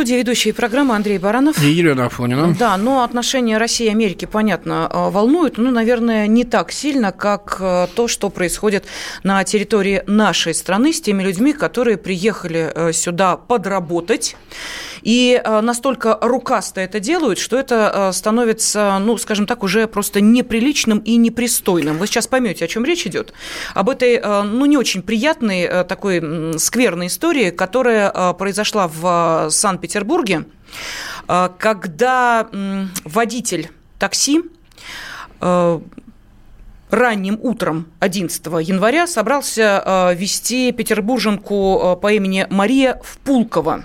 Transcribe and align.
студии 0.00 0.14
ведущие 0.14 0.54
программы 0.54 0.96
Андрей 0.96 1.18
Баранов. 1.18 1.62
И 1.62 1.66
Елена 1.66 2.06
Афонина. 2.06 2.56
Да, 2.58 2.78
но 2.78 3.04
отношения 3.04 3.58
России 3.58 3.84
и 3.84 3.90
Америки, 3.90 4.24
понятно, 4.24 4.88
э, 4.90 5.10
волнуют, 5.10 5.58
но, 5.58 5.70
наверное, 5.70 6.26
не 6.26 6.44
так 6.44 6.72
сильно, 6.72 7.12
как 7.12 7.58
э, 7.60 7.86
то, 7.94 8.08
что 8.08 8.30
происходит 8.30 8.86
на 9.24 9.44
территории 9.44 10.02
нашей 10.06 10.54
страны 10.54 10.94
с 10.94 11.02
теми 11.02 11.22
людьми, 11.22 11.52
которые 11.52 11.98
приехали 11.98 12.72
э, 12.74 12.92
сюда 12.94 13.36
подработать 13.36 14.36
и 15.02 15.40
э, 15.42 15.60
настолько 15.60 16.18
рукасто 16.20 16.80
это 16.80 17.00
делают, 17.00 17.38
что 17.38 17.58
это 17.58 17.92
э, 18.10 18.12
становится, 18.12 18.98
ну, 19.00 19.16
скажем 19.18 19.46
так, 19.46 19.62
уже 19.62 19.86
просто 19.86 20.20
неприличным 20.20 20.98
и 20.98 21.16
непристойным. 21.16 21.98
Вы 21.98 22.06
сейчас 22.06 22.26
поймете, 22.26 22.64
о 22.64 22.68
чем 22.68 22.84
речь 22.84 23.06
идет. 23.06 23.32
Об 23.74 23.88
этой, 23.88 24.14
э, 24.14 24.42
ну, 24.42 24.66
не 24.66 24.76
очень 24.76 25.02
приятной, 25.02 25.84
такой 25.84 26.58
скверной 26.58 27.06
истории, 27.06 27.50
которая 27.50 28.32
произошла 28.34 28.88
в 28.88 29.48
Санкт-Петербурге, 29.50 30.44
когда 31.26 32.48
водитель 33.04 33.70
такси 33.98 34.42
ранним 35.40 37.38
утром 37.40 37.86
11 38.00 38.46
января 38.62 39.06
собрался 39.06 40.14
вести 40.16 40.72
петербурженку 40.72 41.98
по 42.00 42.12
имени 42.12 42.46
Мария 42.50 43.00
в 43.04 43.18
Пулково. 43.18 43.84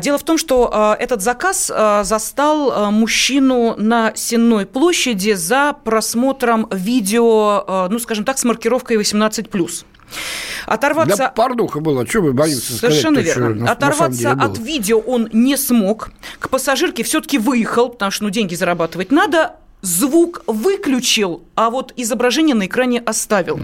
дело 0.00 0.18
в 0.18 0.22
том, 0.22 0.38
что 0.38 0.70
а, 0.72 0.96
этот 0.98 1.22
заказ 1.22 1.70
а, 1.74 2.04
застал 2.04 2.90
мужчину 2.90 3.74
на 3.76 4.12
Сенной 4.14 4.66
площади 4.66 5.32
за 5.32 5.74
просмотром 5.84 6.68
видео, 6.70 7.88
ну, 7.90 7.98
скажем 7.98 8.24
так, 8.24 8.38
с 8.38 8.44
маркировкой 8.44 8.96
18+. 8.96 9.84
Оторваться... 10.66 11.16
Да 11.16 11.28
пардуха 11.30 11.80
было, 11.80 12.06
что 12.06 12.20
вы 12.20 12.32
боитесь 12.32 12.78
Совершенно 12.78 13.20
сказать, 13.20 13.36
верно. 13.36 13.66
То, 13.66 13.72
Оторваться 13.72 14.32
от 14.32 14.58
видео 14.58 14.98
он 14.98 15.28
не 15.32 15.56
смог. 15.56 16.10
К 16.38 16.48
пассажирке 16.48 17.02
все-таки 17.02 17.38
выехал, 17.38 17.88
потому 17.90 18.10
что 18.10 18.24
ну, 18.24 18.30
деньги 18.30 18.54
зарабатывать 18.54 19.10
надо 19.10 19.56
звук 19.84 20.42
выключил, 20.46 21.42
а 21.54 21.70
вот 21.70 21.92
изображение 21.96 22.54
на 22.54 22.66
экране 22.66 23.00
оставил. 23.00 23.60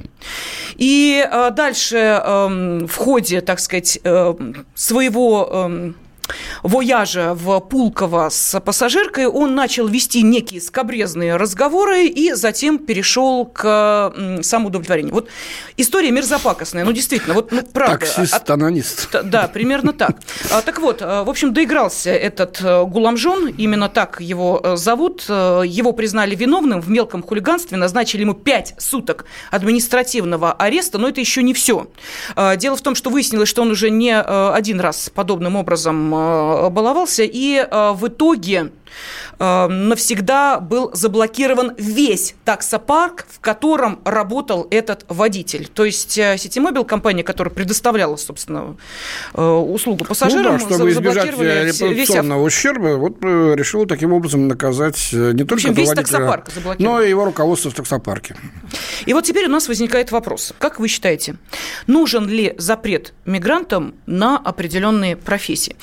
И 0.76 1.26
э, 1.26 1.50
дальше 1.50 1.96
э, 1.96 2.86
в 2.86 2.94
ходе, 2.96 3.40
так 3.40 3.58
сказать, 3.60 3.98
э, 4.04 4.34
своего... 4.74 5.94
Э, 6.30 6.34
вояжа 6.62 7.34
в 7.34 7.60
Пулково 7.60 8.28
с 8.30 8.58
пассажиркой, 8.60 9.26
он 9.26 9.54
начал 9.54 9.86
вести 9.86 10.22
некие 10.22 10.60
скобрезные 10.60 11.36
разговоры 11.36 12.06
и 12.06 12.32
затем 12.32 12.78
перешел 12.78 13.46
к 13.46 14.12
самоудовлетворению. 14.42 15.14
Вот 15.14 15.28
история 15.76 16.10
мерзопакостная, 16.10 16.84
ну, 16.84 16.92
действительно, 16.92 17.34
вот, 17.34 17.52
ну, 17.52 17.62
правда. 17.62 17.98
Таксист-анонист. 17.98 19.08
Да, 19.24 19.48
примерно 19.48 19.92
так. 19.92 20.18
А, 20.50 20.62
так 20.62 20.80
вот, 20.80 21.02
а, 21.02 21.24
в 21.24 21.30
общем, 21.30 21.52
доигрался 21.52 22.10
этот 22.10 22.60
э, 22.62 22.84
Гуламжон, 22.84 23.48
именно 23.48 23.88
так 23.88 24.20
его 24.20 24.60
э, 24.62 24.76
зовут. 24.76 25.24
Э, 25.28 25.62
его 25.66 25.92
признали 25.92 26.34
виновным 26.34 26.80
в 26.80 26.90
мелком 26.90 27.22
хулиганстве, 27.22 27.76
назначили 27.76 28.22
ему 28.22 28.34
5 28.34 28.74
суток 28.78 29.24
административного 29.50 30.52
ареста, 30.52 30.98
но 30.98 31.08
это 31.08 31.20
еще 31.20 31.42
не 31.42 31.54
все. 31.54 31.88
А, 32.36 32.56
дело 32.56 32.76
в 32.76 32.82
том, 32.82 32.94
что 32.94 33.10
выяснилось, 33.10 33.48
что 33.48 33.62
он 33.62 33.70
уже 33.70 33.90
не 33.90 34.10
один 34.20 34.80
раз 34.80 35.10
подобным 35.14 35.56
образом 35.56 36.12
баловался, 36.70 37.22
и 37.24 37.66
в 37.70 38.06
итоге 38.06 38.70
Э, 38.70 38.79
навсегда 39.38 40.60
был 40.60 40.90
заблокирован 40.92 41.72
весь 41.78 42.34
таксопарк, 42.44 43.26
в 43.28 43.40
котором 43.40 44.00
работал 44.04 44.66
этот 44.70 45.04
водитель. 45.08 45.68
То 45.72 45.84
есть 45.84 46.18
э, 46.18 46.36
Ситимобил, 46.36 46.84
компания, 46.84 47.22
которая 47.22 47.52
предоставляла, 47.52 48.16
собственно, 48.16 48.76
э, 49.34 49.42
услугу 49.42 50.04
пассажирам, 50.04 50.58
ну, 50.58 50.68
да, 50.68 50.74
чтобы 50.74 50.90
избежать 50.90 51.26
репутационного 51.26 52.44
весь... 52.44 52.54
ущерба, 52.54 52.96
вот 52.96 53.22
решил 53.22 53.86
таким 53.86 54.12
образом 54.12 54.48
наказать 54.48 55.10
не 55.12 55.44
только 55.44 55.54
общем, 55.54 55.72
весь 55.72 55.90
таксопарк 55.90 56.48
но 56.78 57.00
и 57.00 57.08
его 57.08 57.24
руководство 57.24 57.70
в 57.70 57.74
таксопарке. 57.74 58.36
И 59.06 59.12
вот 59.12 59.24
теперь 59.24 59.46
у 59.46 59.50
нас 59.50 59.68
возникает 59.68 60.12
вопрос. 60.12 60.52
Как 60.58 60.80
вы 60.80 60.88
считаете, 60.88 61.36
нужен 61.86 62.28
ли 62.28 62.54
запрет 62.58 63.12
мигрантам 63.24 63.94
на 64.06 64.38
определенные 64.38 65.16
профессии? 65.16 65.76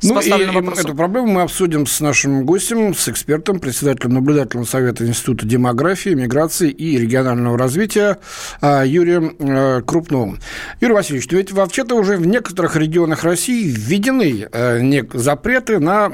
С 0.00 0.08
ну, 0.08 0.20
и, 0.20 0.28
и 0.28 0.80
эту 0.80 0.94
проблему 0.94 1.28
мы 1.28 1.42
обсудим 1.42 1.86
с 1.86 2.00
нашим 2.00 2.44
гостем, 2.44 2.53
с 2.58 3.08
экспертом, 3.08 3.58
председателем 3.58 4.14
наблюдательного 4.14 4.66
совета 4.66 5.06
Института 5.06 5.46
демографии, 5.46 6.10
миграции 6.10 6.70
и 6.70 6.98
регионального 6.98 7.58
развития 7.58 8.18
а, 8.60 8.84
Юрием 8.84 9.36
э, 9.38 9.82
Крупновым. 9.82 10.38
Юрий 10.80 10.94
Васильевич, 10.94 11.30
ведь 11.30 11.52
вообще-то 11.52 11.94
уже 11.94 12.16
в 12.16 12.26
некоторых 12.26 12.76
регионах 12.76 13.24
России 13.24 13.68
введены 13.68 14.48
э, 14.52 15.02
запреты 15.14 15.78
на 15.78 16.08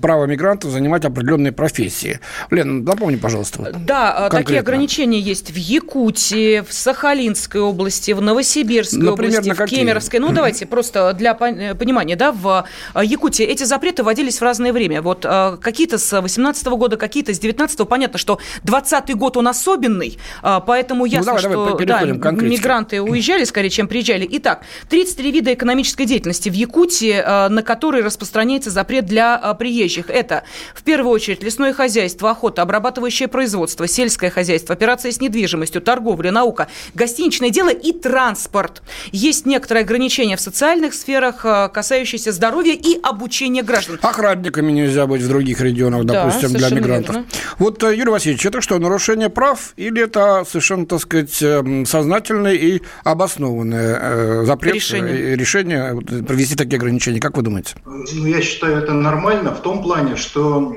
право 0.00 0.26
мигрантов 0.26 0.70
занимать 0.70 1.04
определенные 1.04 1.52
профессии. 1.52 2.20
Лен, 2.50 2.84
напомни, 2.84 3.16
пожалуйста. 3.16 3.72
Да, 3.84 4.10
э, 4.10 4.20
конкретно. 4.22 4.38
такие 4.38 4.60
ограничения 4.60 5.20
есть 5.20 5.50
в 5.50 5.56
Якутии, 5.56 6.60
в 6.60 6.72
Сахалинской 6.72 7.60
области, 7.60 8.12
в 8.12 8.20
Новосибирской 8.20 9.00
Например, 9.00 9.40
области, 9.40 9.62
в 9.62 9.66
Кемеровской. 9.66 10.20
Ну, 10.20 10.28
давайте 10.32 10.66
просто 10.66 11.12
для 11.12 11.34
понимания, 11.34 12.16
да, 12.16 12.32
в 12.32 12.66
Якутии 13.02 13.44
эти 13.44 13.64
запреты 13.64 14.02
вводились 14.02 14.38
в 14.38 14.42
разное 14.42 14.72
время. 14.72 15.02
Вот 15.02 15.26
какие-то 15.60 15.98
с 15.98 16.20
18 16.20 16.66
года, 16.68 16.96
какие-то 16.96 17.32
с 17.34 17.38
19 17.38 17.88
Понятно, 17.88 18.18
что 18.18 18.38
20 18.64 19.14
год 19.16 19.36
он 19.36 19.48
особенный, 19.48 20.18
а, 20.42 20.60
поэтому 20.60 21.04
ясно, 21.04 21.32
ну, 21.32 21.38
давай, 21.38 21.52
что 21.52 21.84
давай, 21.84 22.12
да, 22.12 22.30
мигранты 22.30 23.02
уезжали 23.02 23.44
скорее, 23.44 23.70
чем 23.70 23.88
приезжали. 23.88 24.28
Итак, 24.32 24.64
33 24.88 25.30
вида 25.32 25.54
экономической 25.54 26.04
деятельности 26.04 26.48
в 26.48 26.54
Якутии, 26.54 27.22
а, 27.24 27.48
на 27.48 27.62
которые 27.62 28.04
распространяется 28.04 28.70
запрет 28.70 29.06
для 29.06 29.38
приезжих. 29.54 30.10
Это, 30.10 30.44
в 30.74 30.82
первую 30.82 31.12
очередь, 31.12 31.42
лесное 31.42 31.72
хозяйство, 31.72 32.30
охота, 32.30 32.62
обрабатывающее 32.62 33.28
производство, 33.28 33.86
сельское 33.86 34.30
хозяйство, 34.30 34.74
операции 34.74 35.10
с 35.10 35.20
недвижимостью, 35.20 35.82
торговля, 35.82 36.30
наука, 36.30 36.68
гостиничное 36.94 37.50
дело 37.50 37.70
и 37.70 37.92
транспорт. 37.92 38.82
Есть 39.10 39.46
некоторые 39.46 39.82
ограничения 39.82 40.36
в 40.36 40.40
социальных 40.40 40.94
сферах, 40.94 41.44
касающиеся 41.72 42.32
здоровья 42.32 42.74
и 42.74 42.98
обучения 43.02 43.62
граждан. 43.62 43.98
Охранниками 44.02 44.72
нельзя 44.72 45.06
быть 45.06 45.22
в 45.22 45.31
других 45.32 45.60
регионах 45.60 45.82
регионах, 45.82 46.04
допустим, 46.04 46.52
да, 46.52 46.58
для 46.58 46.76
мигрантов. 46.76 47.16
Верно. 47.16 47.30
Вот, 47.58 47.82
э, 47.82 47.96
Юрий 47.96 48.10
Васильевич, 48.10 48.46
это 48.46 48.60
что, 48.60 48.78
нарушение 48.78 49.28
прав 49.28 49.72
или 49.76 50.02
это 50.02 50.44
совершенно, 50.48 50.86
так 50.86 51.00
сказать, 51.00 51.42
эм, 51.42 51.86
сознательное 51.86 52.54
и 52.54 52.80
обоснованное 53.04 53.98
э, 54.00 54.44
запрет, 54.44 54.74
решение, 54.74 55.36
решение 55.36 56.00
провести 56.26 56.56
такие 56.56 56.76
ограничения? 56.76 57.20
Как 57.20 57.36
вы 57.36 57.42
думаете? 57.42 57.74
Ну, 57.84 58.26
я 58.26 58.40
считаю, 58.40 58.78
это 58.78 58.92
нормально 58.92 59.54
в 59.54 59.62
том 59.62 59.82
плане, 59.82 60.16
что, 60.16 60.74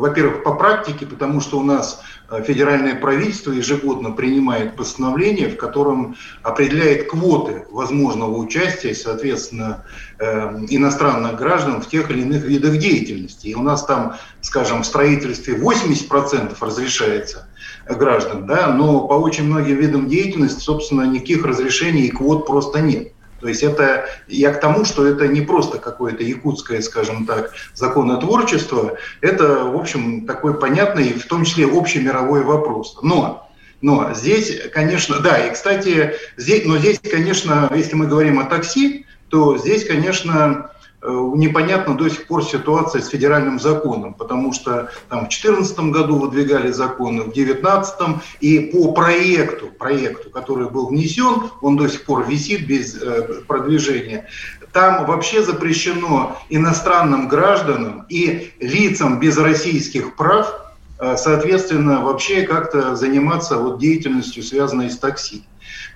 во-первых, 0.00 0.42
по 0.42 0.54
практике, 0.54 1.06
потому 1.06 1.40
что 1.40 1.58
у 1.58 1.62
нас 1.62 2.02
федеральное 2.46 2.94
правительство 2.94 3.52
ежегодно 3.52 4.12
принимает 4.12 4.76
постановление, 4.76 5.48
в 5.48 5.56
котором 5.56 6.16
определяет 6.42 7.08
квоты 7.10 7.66
возможного 7.70 8.36
участия, 8.36 8.94
соответственно, 8.94 9.84
э, 10.18 10.24
иностранных 10.68 11.36
граждан 11.36 11.82
в 11.82 11.88
тех 11.88 12.10
или 12.10 12.22
иных 12.22 12.44
видах 12.44 12.78
деятельности. 12.78 13.48
И 13.48 13.54
у 13.54 13.62
нас 13.62 13.84
там, 13.84 14.16
скажем, 14.40 14.82
в 14.82 14.86
строительстве 14.86 15.54
80% 15.54 16.56
разрешается 16.60 17.48
граждан, 17.88 18.46
да, 18.46 18.72
но 18.72 19.06
по 19.06 19.14
очень 19.14 19.44
многим 19.44 19.76
видам 19.76 20.08
деятельности, 20.08 20.60
собственно, 20.60 21.02
никаких 21.02 21.44
разрешений 21.44 22.06
и 22.06 22.10
квот 22.10 22.46
просто 22.46 22.80
нет. 22.80 23.12
То 23.40 23.48
есть 23.48 23.62
это 23.62 24.06
я 24.28 24.52
к 24.52 24.60
тому, 24.60 24.84
что 24.84 25.06
это 25.06 25.26
не 25.26 25.40
просто 25.40 25.78
какое-то 25.78 26.22
якутское, 26.22 26.80
скажем 26.82 27.26
так, 27.26 27.52
законотворчество, 27.74 28.98
это, 29.20 29.64
в 29.64 29.76
общем, 29.76 30.26
такой 30.26 30.58
понятный, 30.58 31.14
в 31.14 31.26
том 31.26 31.44
числе 31.44 31.66
общемировой 31.66 32.42
вопрос. 32.42 32.98
Но 33.02 33.46
но 33.82 34.12
здесь, 34.12 34.60
конечно, 34.74 35.20
да, 35.20 35.38
и, 35.38 35.52
кстати, 35.52 36.14
здесь, 36.36 36.66
но 36.66 36.76
здесь, 36.76 37.00
конечно, 37.00 37.70
если 37.74 37.94
мы 37.94 38.06
говорим 38.06 38.38
о 38.38 38.44
такси, 38.44 39.06
то 39.30 39.56
здесь, 39.56 39.86
конечно, 39.86 40.70
непонятна 41.02 41.96
до 41.96 42.08
сих 42.08 42.26
пор 42.26 42.44
ситуация 42.44 43.00
с 43.00 43.08
федеральным 43.08 43.58
законом, 43.58 44.14
потому 44.14 44.52
что 44.52 44.90
там 45.08 45.20
в 45.20 45.28
2014 45.28 45.78
году 45.90 46.18
выдвигали 46.18 46.70
законы, 46.70 47.22
в 47.22 47.32
2019 47.32 47.94
и 48.40 48.60
по 48.60 48.92
проекту, 48.92 49.68
проекту, 49.68 50.30
который 50.30 50.68
был 50.68 50.88
внесен, 50.88 51.50
он 51.62 51.76
до 51.76 51.88
сих 51.88 52.04
пор 52.04 52.26
висит 52.26 52.66
без 52.66 53.00
э, 53.00 53.42
продвижения. 53.46 54.26
там 54.72 55.06
вообще 55.06 55.42
запрещено 55.42 56.38
иностранным 56.48 57.28
гражданам 57.28 58.06
и 58.08 58.52
лицам 58.60 59.18
без 59.20 59.38
российских 59.38 60.16
прав, 60.16 60.54
э, 60.98 61.16
соответственно, 61.16 62.02
вообще 62.02 62.42
как-то 62.42 62.94
заниматься 62.94 63.56
вот 63.56 63.78
деятельностью, 63.78 64.42
связанной 64.42 64.90
с 64.90 64.98
такси 64.98 65.44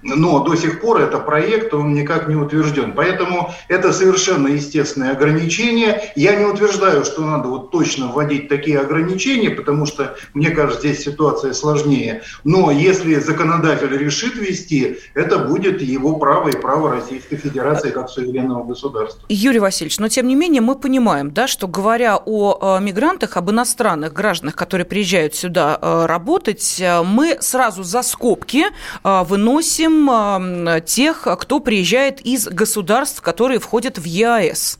но 0.04 0.40
до 0.40 0.54
сих 0.54 0.80
пор 0.80 1.00
это 1.00 1.18
проект, 1.18 1.72
он 1.74 1.94
никак 1.94 2.28
не 2.28 2.36
утвержден. 2.36 2.92
Поэтому 2.92 3.52
это 3.68 3.92
совершенно 3.92 4.48
естественное 4.48 5.12
ограничение. 5.12 6.12
Я 6.14 6.36
не 6.36 6.44
утверждаю, 6.44 7.04
что 7.04 7.22
надо 7.22 7.48
вот 7.48 7.70
точно 7.70 8.08
вводить 8.08 8.48
такие 8.48 8.78
ограничения, 8.78 9.50
потому 9.50 9.86
что, 9.86 10.16
мне 10.34 10.50
кажется, 10.50 10.80
здесь 10.80 11.04
ситуация 11.04 11.54
сложнее. 11.54 12.22
Но 12.44 12.70
если 12.70 13.14
законодатель 13.14 13.96
решит 13.96 14.36
ввести, 14.36 14.98
это 15.14 15.38
будет 15.38 15.80
его 15.80 16.16
право 16.16 16.48
и 16.48 16.56
право 16.56 16.90
Российской 16.90 17.36
Федерации 17.36 17.90
как 17.90 18.10
суверенного 18.10 18.64
государства. 18.64 19.22
Юрий 19.28 19.60
Васильевич, 19.60 19.98
но 19.98 20.08
тем 20.08 20.28
не 20.28 20.34
менее 20.34 20.60
мы 20.60 20.74
понимаем, 20.74 21.30
да, 21.30 21.46
что 21.46 21.66
говоря 21.66 22.18
о 22.24 22.78
э, 22.78 22.82
мигрантах, 22.82 23.36
об 23.36 23.50
иностранных 23.50 24.12
гражданах, 24.12 24.54
которые 24.54 24.84
приезжают 24.84 25.34
сюда 25.34 25.78
э, 25.80 26.06
работать, 26.06 26.76
э, 26.80 27.02
мы 27.02 27.38
сразу 27.40 27.82
за 27.82 28.02
скобки 28.02 28.66
выносим 29.02 29.93
исключим 29.94 30.82
тех, 30.84 31.26
кто 31.38 31.60
приезжает 31.60 32.20
из 32.20 32.46
государств, 32.46 33.20
которые 33.20 33.60
входят 33.60 33.98
в 33.98 34.04
ЕАЭС. 34.04 34.78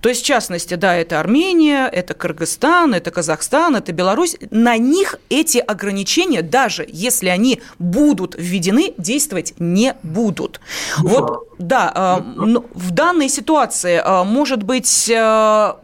То 0.00 0.08
есть, 0.08 0.22
в 0.22 0.24
частности, 0.24 0.72
да, 0.72 0.96
это 0.96 1.20
Армения, 1.20 1.86
это 1.86 2.14
Кыргызстан, 2.14 2.94
это 2.94 3.10
Казахстан, 3.10 3.76
это 3.76 3.92
Беларусь. 3.92 4.38
На 4.50 4.78
них 4.78 5.16
эти 5.28 5.58
ограничения, 5.58 6.40
даже 6.40 6.86
если 6.88 7.28
они 7.28 7.60
будут 7.78 8.34
введены, 8.38 8.94
действовать 8.96 9.52
не 9.58 9.94
будут. 10.02 10.60
Вот, 10.96 11.46
да, 11.58 12.22
э, 12.24 12.56
в 12.72 12.90
данной 12.92 13.28
ситуации, 13.28 14.00
э, 14.02 14.24
может 14.24 14.62
быть, 14.62 15.10
э, 15.10 15.74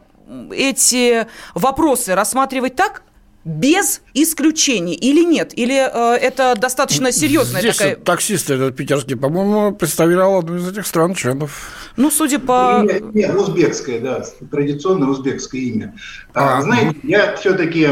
эти 0.51 1.27
вопросы 1.53 2.15
рассматривать 2.15 2.75
так, 2.75 3.03
без 3.47 4.01
исключений 4.13 4.93
или 4.93 5.23
нет? 5.23 5.57
Или 5.57 5.75
э, 5.75 6.17
это 6.17 6.53
достаточно 6.59 7.13
серьезная 7.13 7.61
Здесь 7.61 7.77
такая... 7.77 7.95
таксист 7.95 8.49
этот 8.49 8.75
питерский, 8.75 9.15
по-моему, 9.15 9.73
представлял 9.73 10.37
одну 10.39 10.57
из 10.57 10.67
этих 10.67 10.85
стран 10.85 11.15
членов. 11.15 11.71
Ну, 11.95 12.11
судя 12.11 12.39
по... 12.39 12.83
Имя, 12.83 12.99
нет, 13.13 13.35
узбекское, 13.35 14.01
да, 14.01 14.23
традиционное 14.51 15.07
узбекское 15.07 15.61
имя. 15.61 15.95
А, 16.33 16.61
знаете, 16.61 16.97
я 17.03 17.37
все-таки, 17.37 17.87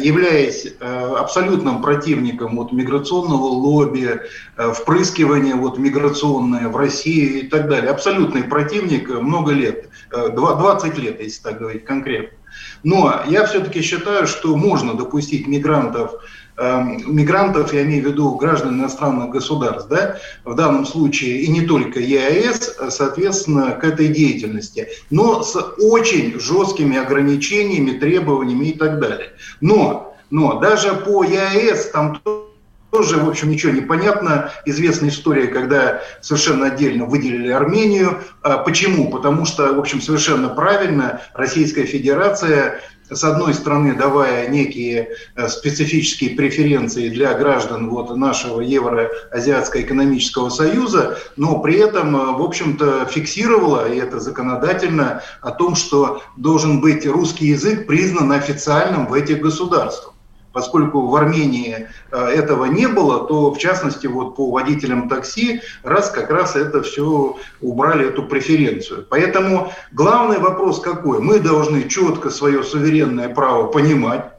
являясь 0.00 0.66
э, 0.66 1.14
абсолютным 1.16 1.80
противником 1.80 2.56
вот, 2.56 2.72
миграционного 2.72 3.44
лобби, 3.44 4.20
э, 4.56 4.72
впрыскивания 4.72 5.54
вот, 5.54 5.78
миграционное 5.78 6.68
в 6.68 6.76
Россию 6.76 7.44
и 7.44 7.46
так 7.46 7.68
далее, 7.68 7.90
абсолютный 7.90 8.42
противник 8.42 9.08
много 9.08 9.52
лет, 9.52 9.88
э, 10.10 10.28
20 10.30 10.98
лет, 10.98 11.20
если 11.20 11.40
так 11.40 11.60
говорить 11.60 11.84
конкретно. 11.84 12.37
Но 12.82 13.22
я 13.26 13.46
все-таки 13.46 13.82
считаю, 13.82 14.26
что 14.26 14.56
можно 14.56 14.94
допустить 14.94 15.46
мигрантов, 15.46 16.12
э, 16.56 16.82
мигрантов, 17.06 17.72
я 17.72 17.82
имею 17.82 18.04
в 18.04 18.06
виду 18.06 18.34
граждан 18.36 18.74
иностранных 18.80 19.30
государств, 19.30 19.88
да, 19.88 20.16
в 20.44 20.54
данном 20.54 20.86
случае 20.86 21.42
и 21.42 21.48
не 21.48 21.62
только 21.62 22.00
ЕАЭС, 22.00 22.78
соответственно, 22.90 23.72
к 23.72 23.84
этой 23.84 24.08
деятельности, 24.08 24.88
но 25.10 25.42
с 25.42 25.56
очень 25.78 26.38
жесткими 26.38 26.96
ограничениями, 26.96 27.98
требованиями 27.98 28.66
и 28.66 28.78
так 28.78 29.00
далее. 29.00 29.30
Но, 29.60 30.16
но 30.30 30.58
даже 30.60 30.94
по 30.94 31.24
ЕАЭС 31.24 31.90
там 31.90 32.20
тоже, 32.22 32.47
в 32.90 33.28
общем, 33.28 33.50
ничего 33.50 33.72
не 33.72 33.82
понятно. 33.82 34.50
Известная 34.64 35.10
история, 35.10 35.48
когда 35.48 36.02
совершенно 36.22 36.66
отдельно 36.66 37.04
выделили 37.04 37.50
Армению. 37.50 38.22
А 38.42 38.58
почему? 38.58 39.10
Потому 39.10 39.44
что, 39.44 39.72
в 39.74 39.78
общем, 39.78 40.00
совершенно 40.00 40.48
правильно 40.48 41.20
Российская 41.34 41.84
Федерация 41.84 42.80
с 43.10 43.24
одной 43.24 43.54
стороны, 43.54 43.94
давая 43.94 44.48
некие 44.48 45.16
э, 45.34 45.48
специфические 45.48 46.30
преференции 46.30 47.08
для 47.08 47.34
граждан 47.34 47.88
вот 47.88 48.14
нашего 48.14 48.60
Евроазиатского 48.60 49.80
экономического 49.80 50.50
союза, 50.50 51.18
но 51.36 51.58
при 51.60 51.76
этом, 51.76 52.14
э, 52.14 52.36
в 52.36 52.42
общем-то, 52.42 53.06
фиксировала, 53.06 53.90
и 53.90 53.98
это 53.98 54.20
законодательно, 54.20 55.22
о 55.40 55.52
том, 55.52 55.74
что 55.74 56.22
должен 56.36 56.80
быть 56.80 57.06
русский 57.06 57.46
язык 57.46 57.86
признан 57.86 58.32
официальным 58.32 59.06
в 59.06 59.14
этих 59.14 59.40
государствах. 59.40 60.14
Поскольку 60.52 61.06
в 61.06 61.14
Армении 61.14 61.88
э, 62.10 62.16
этого 62.16 62.64
не 62.64 62.88
было, 62.88 63.26
то 63.26 63.52
в 63.52 63.58
частности 63.58 64.06
вот 64.06 64.36
по 64.36 64.50
водителям 64.50 65.08
такси 65.08 65.60
раз 65.82 66.10
как 66.10 66.30
раз 66.30 66.56
это 66.56 66.82
все 66.82 67.36
убрали, 67.60 68.08
эту 68.08 68.24
преференцию. 68.24 69.06
Поэтому 69.08 69.72
главный 69.92 70.38
вопрос 70.38 70.80
какой? 70.80 71.20
Мы 71.20 71.38
должны 71.38 71.88
четко 71.88 72.30
свое 72.30 72.62
суверенное 72.62 73.28
право 73.28 73.66
понимать, 73.66 74.32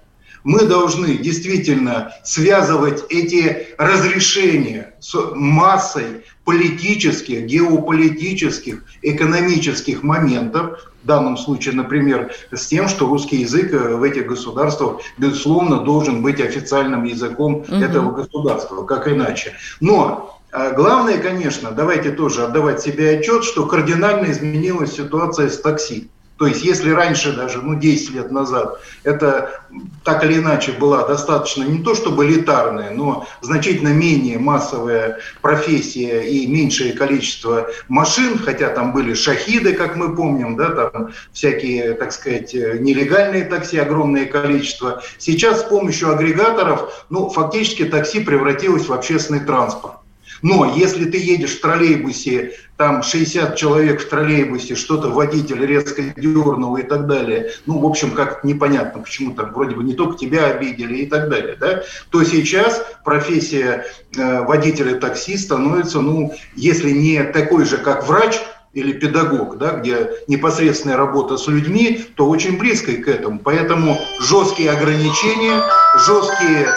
мы 0.44 0.66
должны 0.66 1.18
действительно 1.18 2.14
связывать 2.24 3.04
эти 3.10 3.68
разрешения 3.78 4.96
с 5.00 5.16
массой 5.36 6.24
политических, 6.46 7.46
геополитических, 7.46 8.84
экономических 9.02 10.02
моментов, 10.02 10.89
в 11.04 11.08
данном 11.08 11.38
случае, 11.38 11.76
например, 11.76 12.32
с 12.52 12.68
тем, 12.68 12.88
что 12.88 13.08
русский 13.08 13.38
язык 13.38 13.74
э, 13.74 13.96
в 13.96 14.04
этих 14.04 14.28
государствах, 14.28 15.02
безусловно, 15.18 15.80
должен 15.80 16.22
быть 16.22 16.42
официальным 16.42 17.04
языком 17.04 17.56
угу. 17.56 17.76
этого 17.76 18.12
государства, 18.12 18.84
как 18.84 19.08
иначе. 19.08 19.54
Но 19.80 20.40
э, 20.52 20.74
Главное, 20.76 21.18
конечно, 21.20 21.72
давайте 21.72 22.12
тоже 22.12 22.44
отдавать 22.44 22.82
себе 22.82 23.18
отчет, 23.18 23.44
что 23.44 23.66
кардинально 23.66 24.32
изменилась 24.32 24.94
ситуация 24.94 25.50
с 25.50 25.60
такси. 25.60 26.10
То 26.40 26.48
есть, 26.48 26.64
если 26.64 26.92
раньше, 26.92 27.34
даже 27.34 27.62
ну, 27.62 27.76
10 27.76 28.12
лет 28.12 28.32
назад, 28.32 28.80
это 29.04 29.62
так 30.06 30.24
или 30.24 30.38
иначе 30.38 30.72
была 30.72 31.06
достаточно 31.06 31.64
не 31.64 31.84
то 31.84 31.94
чтобы 31.96 32.26
элитарная, 32.26 32.92
но 32.92 33.28
значительно 33.42 33.90
менее 33.90 34.40
массовая 34.40 35.20
профессия 35.42 36.22
и 36.22 36.48
меньшее 36.48 36.94
количество 36.94 37.70
машин, 37.90 38.40
хотя 38.40 38.70
там 38.70 38.94
были 38.94 39.14
шахиды, 39.16 39.74
как 39.74 39.98
мы 39.98 40.16
помним, 40.16 40.56
да, 40.56 40.70
там 40.70 41.10
всякие, 41.34 41.94
так 41.96 42.14
сказать, 42.14 42.54
нелегальные 42.54 43.44
такси, 43.44 43.78
огромное 43.78 44.26
количество. 44.26 45.04
Сейчас 45.18 45.60
с 45.60 45.64
помощью 45.64 46.10
агрегаторов, 46.10 47.06
ну, 47.10 47.30
фактически 47.30 47.84
такси 47.84 48.22
превратилось 48.22 48.88
в 48.88 48.94
общественный 48.94 49.42
транспорт. 49.42 49.99
Но 50.42 50.74
если 50.76 51.06
ты 51.06 51.18
едешь 51.18 51.58
в 51.58 51.62
троллейбусе, 51.62 52.54
там 52.78 53.04
60 53.04 53.56
человек 53.56 54.02
в 54.02 54.10
троллейбусе, 54.10 54.76
что-то 54.76 55.10
водитель 55.10 55.66
резко 55.66 56.02
дернул 56.16 56.78
и 56.78 56.84
так 56.84 57.08
далее, 57.08 57.52
ну, 57.66 57.80
в 57.80 57.86
общем, 57.86 58.12
как 58.12 58.44
непонятно, 58.44 59.02
почему 59.02 59.34
там 59.34 59.54
вроде 59.54 59.76
бы 59.76 59.84
не 59.84 59.94
только 59.94 60.18
тебя 60.18 60.46
обидели 60.46 61.00
и 61.00 61.06
так 61.06 61.30
далее, 61.30 61.58
да, 61.60 61.84
то 62.10 62.24
сейчас 62.24 62.84
профессия 63.04 63.86
э, 64.16 64.42
водителя 64.44 64.96
такси 64.96 65.38
становится, 65.38 66.00
ну, 66.00 66.34
если 66.56 66.92
не 66.92 67.24
такой 67.24 67.66
же, 67.66 67.78
как 67.78 68.08
врач, 68.08 68.40
или 68.74 68.94
педагог, 68.94 69.58
да, 69.58 69.72
где 69.72 70.12
непосредственная 70.28 70.96
работа 70.96 71.38
с 71.38 71.48
людьми, 71.48 72.06
то 72.16 72.30
очень 72.30 72.58
близкой 72.58 72.98
к 72.98 73.08
этому. 73.08 73.40
Поэтому 73.40 73.98
жесткие 74.20 74.72
ограничения, 74.72 75.64
жесткие 76.06 76.68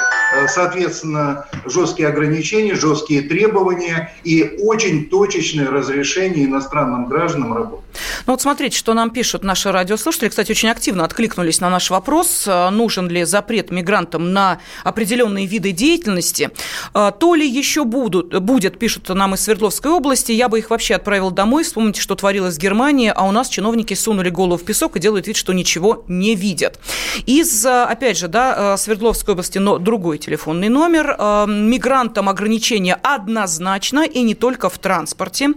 соответственно, 0.48 1.46
жесткие 1.64 2.08
ограничения, 2.08 2.74
жесткие 2.74 3.22
требования 3.22 4.14
и 4.24 4.58
очень 4.62 5.08
точечное 5.08 5.70
разрешение 5.70 6.46
иностранным 6.46 7.06
гражданам 7.06 7.54
работать. 7.54 7.84
Ну 8.26 8.32
вот 8.32 8.40
смотрите, 8.40 8.76
что 8.76 8.94
нам 8.94 9.10
пишут 9.10 9.44
наши 9.44 9.70
радиослушатели. 9.70 10.28
Кстати, 10.28 10.50
очень 10.50 10.70
активно 10.70 11.04
откликнулись 11.04 11.60
на 11.60 11.70
наш 11.70 11.90
вопрос, 11.90 12.44
э, 12.46 12.70
нужен 12.70 13.08
ли 13.08 13.24
запрет 13.24 13.70
мигрантам 13.70 14.32
на 14.32 14.60
определенные 14.84 15.46
виды 15.46 15.72
деятельности. 15.72 16.50
Э, 16.94 17.12
то 17.18 17.34
ли 17.34 17.46
еще 17.46 17.84
будут, 17.84 18.40
будет, 18.42 18.78
пишут 18.78 19.08
нам 19.08 19.34
из 19.34 19.42
Свердловской 19.42 19.90
области, 19.90 20.32
я 20.32 20.48
бы 20.48 20.58
их 20.58 20.70
вообще 20.70 20.94
отправил 20.94 21.30
домой. 21.30 21.64
Вспомните, 21.64 22.00
что 22.00 22.14
творилось 22.14 22.56
в 22.56 22.58
Германии, 22.58 23.12
а 23.14 23.26
у 23.26 23.32
нас 23.32 23.48
чиновники 23.48 23.94
сунули 23.94 24.30
голову 24.30 24.56
в 24.56 24.64
песок 24.64 24.96
и 24.96 25.00
делают 25.00 25.26
вид, 25.26 25.36
что 25.36 25.52
ничего 25.52 26.04
не 26.08 26.34
видят. 26.34 26.78
Из, 27.26 27.64
опять 27.66 28.18
же, 28.18 28.28
да, 28.28 28.76
Свердловской 28.76 29.32
области, 29.32 29.58
но 29.58 29.78
другой 29.78 30.18
телефонный 30.22 30.68
номер. 30.68 31.16
Э, 31.18 31.46
мигрантам 31.48 32.28
ограничения 32.28 32.94
однозначно 32.94 34.04
и 34.04 34.22
не 34.22 34.34
только 34.34 34.70
в 34.70 34.78
транспорте. 34.78 35.50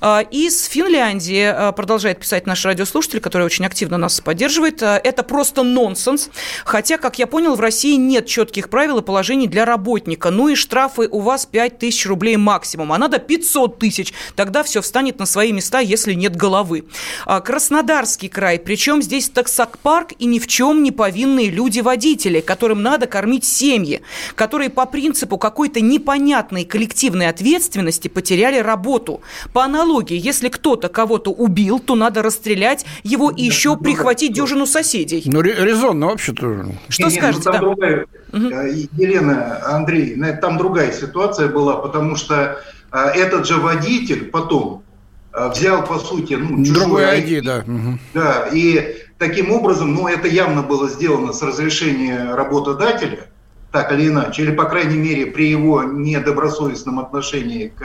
Э, 0.00 0.22
из 0.30 0.64
Финляндии 0.66 1.52
э, 1.52 1.72
продолжает 1.72 2.20
писать 2.20 2.46
наш 2.46 2.64
радиослушатель, 2.64 3.20
который 3.20 3.44
очень 3.44 3.66
активно 3.66 3.98
нас 3.98 4.20
поддерживает. 4.20 4.82
Это 4.82 5.22
просто 5.22 5.62
нонсенс. 5.62 6.30
Хотя, 6.64 6.98
как 6.98 7.18
я 7.18 7.26
понял, 7.26 7.56
в 7.56 7.60
России 7.60 7.96
нет 7.96 8.26
четких 8.26 8.70
правил 8.70 8.98
и 8.98 9.02
положений 9.02 9.48
для 9.48 9.64
работника. 9.64 10.30
Ну 10.30 10.48
и 10.48 10.54
штрафы 10.54 11.08
у 11.10 11.20
вас 11.20 11.46
5 11.46 11.78
тысяч 11.78 12.06
рублей 12.06 12.36
максимум, 12.36 12.92
а 12.92 12.98
надо 12.98 13.18
500 13.18 13.78
тысяч. 13.78 14.14
Тогда 14.36 14.62
все 14.62 14.80
встанет 14.80 15.18
на 15.18 15.26
свои 15.26 15.52
места, 15.52 15.80
если 15.80 16.14
нет 16.14 16.36
головы. 16.36 16.84
Краснодарский 17.44 18.28
край. 18.28 18.58
Причем 18.58 19.02
здесь 19.02 19.28
таксопарк 19.28 20.12
и 20.18 20.26
ни 20.26 20.38
в 20.38 20.46
чем 20.46 20.82
не 20.82 20.92
повинные 20.92 21.50
люди-водители, 21.50 22.40
которым 22.40 22.82
надо 22.82 23.06
кормить 23.06 23.44
семьи. 23.44 24.03
Которые 24.34 24.70
по 24.70 24.86
принципу 24.86 25.38
какой-то 25.38 25.80
непонятной 25.80 26.64
коллективной 26.64 27.28
ответственности 27.28 28.08
потеряли 28.08 28.58
работу. 28.58 29.20
По 29.52 29.64
аналогии, 29.64 30.18
если 30.18 30.48
кто-то 30.48 30.88
кого-то 30.88 31.30
убил, 31.30 31.78
то 31.78 31.94
надо 31.94 32.22
расстрелять 32.22 32.84
его 33.02 33.30
и 33.30 33.42
еще 33.42 33.70
ну, 33.70 33.76
прихватить 33.78 34.32
дюжину 34.32 34.66
соседей. 34.66 35.22
Ну, 35.26 35.40
резонно 35.40 36.06
вообще-то. 36.06 36.66
Что 36.88 37.04
не, 37.04 37.10
скажете? 37.10 37.42
Ну, 37.46 37.52
там 37.52 37.52
да? 37.52 37.58
другая, 37.60 38.06
угу. 38.32 38.46
Елена, 38.96 39.60
Андрей, 39.66 40.16
там 40.40 40.58
другая 40.58 40.92
ситуация 40.92 41.48
была, 41.48 41.76
потому 41.76 42.16
что 42.16 42.60
а, 42.90 43.10
этот 43.10 43.46
же 43.46 43.56
водитель 43.56 44.26
потом 44.26 44.84
а, 45.32 45.48
взял, 45.48 45.84
по 45.84 45.98
сути, 45.98 46.34
ну, 46.34 46.64
чужой 46.64 47.02
ID, 47.02 47.26
ID, 47.26 47.42
да. 47.42 47.64
Да, 48.14 48.48
и 48.52 48.98
таким 49.18 49.50
образом, 49.50 49.94
ну, 49.94 50.06
это 50.06 50.28
явно 50.28 50.62
было 50.62 50.88
сделано 50.88 51.32
с 51.32 51.42
разрешения 51.42 52.34
работодателя, 52.34 53.26
так 53.74 53.90
или 53.90 54.06
иначе, 54.06 54.42
или, 54.42 54.52
по 54.52 54.66
крайней 54.66 54.96
мере, 54.96 55.26
при 55.26 55.48
его 55.48 55.82
недобросовестном 55.82 57.00
отношении 57.00 57.72
к 57.76 57.84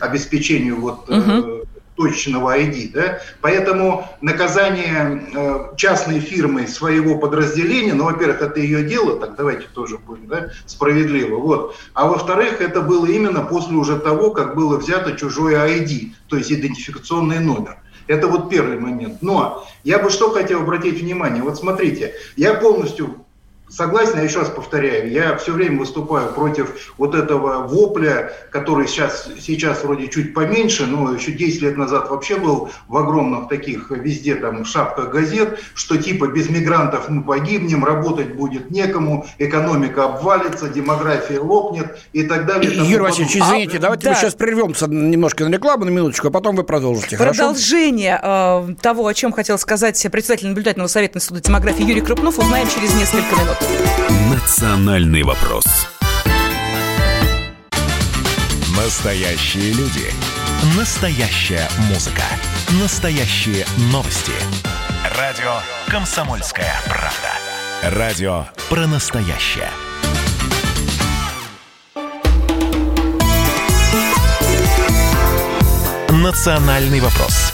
обеспечению 0.00 0.80
вот, 0.80 1.08
угу 1.08 1.60
точечного 1.96 2.58
ID. 2.58 2.92
Да? 2.94 3.20
Поэтому 3.42 4.08
наказание 4.22 5.22
э, 5.34 5.76
частной 5.76 6.18
фирмы 6.18 6.66
своего 6.66 7.18
подразделения, 7.18 7.92
ну, 7.92 8.04
во-первых, 8.04 8.40
это 8.40 8.58
ее 8.58 8.84
дело, 8.84 9.20
так 9.20 9.36
давайте 9.36 9.66
тоже 9.74 9.98
будем 9.98 10.26
да, 10.26 10.48
справедливо. 10.64 11.36
Вот. 11.36 11.76
А 11.92 12.06
во-вторых, 12.06 12.62
это 12.62 12.80
было 12.80 13.04
именно 13.04 13.42
после 13.42 13.76
уже 13.76 13.98
того, 13.98 14.30
как 14.30 14.54
было 14.54 14.78
взято 14.78 15.12
чужое 15.12 15.58
ID, 15.78 16.12
то 16.26 16.38
есть 16.38 16.50
идентификационный 16.50 17.38
номер. 17.38 17.76
Это 18.06 18.28
вот 18.28 18.48
первый 18.48 18.78
момент. 18.78 19.18
Но 19.20 19.68
я 19.84 19.98
бы 19.98 20.08
что 20.08 20.30
хотел 20.30 20.62
обратить 20.62 21.02
внимание. 21.02 21.42
Вот 21.42 21.58
смотрите, 21.58 22.14
я 22.34 22.54
полностью 22.54 23.26
Согласен, 23.70 24.16
я 24.16 24.22
еще 24.22 24.40
раз 24.40 24.48
повторяю, 24.48 25.10
я 25.10 25.36
все 25.36 25.52
время 25.52 25.78
выступаю 25.78 26.32
против 26.32 26.92
вот 26.98 27.14
этого 27.14 27.68
вопля, 27.68 28.32
который 28.50 28.88
сейчас, 28.88 29.28
сейчас 29.38 29.84
вроде 29.84 30.08
чуть 30.08 30.34
поменьше, 30.34 30.86
но 30.86 31.12
еще 31.14 31.30
10 31.30 31.62
лет 31.62 31.76
назад 31.76 32.10
вообще 32.10 32.36
был 32.36 32.70
в 32.88 32.96
огромных 32.96 33.48
таких 33.48 33.90
везде 33.90 34.34
там 34.34 34.64
шапках 34.64 35.10
газет, 35.10 35.60
что 35.74 35.96
типа 35.96 36.26
без 36.26 36.50
мигрантов 36.50 37.08
мы 37.08 37.22
погибнем, 37.22 37.84
работать 37.84 38.34
будет 38.34 38.72
некому, 38.72 39.24
экономика 39.38 40.06
обвалится, 40.06 40.68
демография 40.68 41.40
лопнет 41.40 41.96
и 42.12 42.24
так 42.24 42.46
далее. 42.46 42.72
Юрий 42.74 43.02
Васильевич, 43.02 43.36
извините, 43.36 43.78
а, 43.78 43.80
давайте 43.80 44.04
да. 44.04 44.10
мы 44.10 44.16
сейчас 44.16 44.34
прервемся 44.34 44.88
немножко 44.88 45.44
на 45.44 45.54
рекламу, 45.54 45.84
на 45.84 45.90
минуточку, 45.90 46.26
а 46.26 46.30
потом 46.32 46.56
вы 46.56 46.64
продолжите. 46.64 47.16
Продолжение 47.16 48.18
э, 48.20 48.74
того, 48.80 49.06
о 49.06 49.14
чем 49.14 49.30
хотел 49.30 49.58
сказать 49.58 50.04
председатель 50.10 50.48
наблюдательного 50.48 50.88
совета 50.88 51.18
Института 51.18 51.42
демографии 51.42 51.84
Юрий 51.84 52.00
Крупнов, 52.00 52.36
узнаем 52.36 52.66
через 52.68 52.92
несколько 52.94 53.36
минут. 53.36 53.59
Национальный 54.30 55.22
вопрос. 55.22 55.64
Настоящие 58.76 59.72
люди. 59.72 60.10
Настоящая 60.76 61.68
музыка. 61.88 62.22
Настоящие 62.80 63.66
новости. 63.92 64.32
Радио 65.18 65.60
«Комсомольская 65.88 66.72
правда». 66.86 67.96
Радио 67.96 68.46
про 68.68 68.86
настоящее. 68.86 69.70
Национальный 76.10 77.00
вопрос 77.00 77.49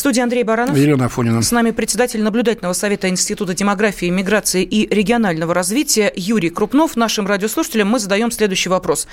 студии 0.00 0.20
Андрей 0.20 0.42
Баранов. 0.42 0.76
Елена 0.76 1.04
Афонина. 1.06 1.42
С 1.42 1.52
нами 1.52 1.70
председатель 1.70 2.22
наблюдательного 2.22 2.72
совета 2.72 3.08
Института 3.08 3.54
демографии, 3.54 4.06
миграции 4.06 4.64
и 4.64 4.92
регионального 4.92 5.54
развития 5.54 6.12
Юрий 6.16 6.50
Крупнов. 6.50 6.96
Нашим 6.96 7.26
радиослушателям 7.26 7.88
мы 7.88 7.98
задаем 7.98 8.30
следующий 8.30 8.68
вопрос. 8.68 9.06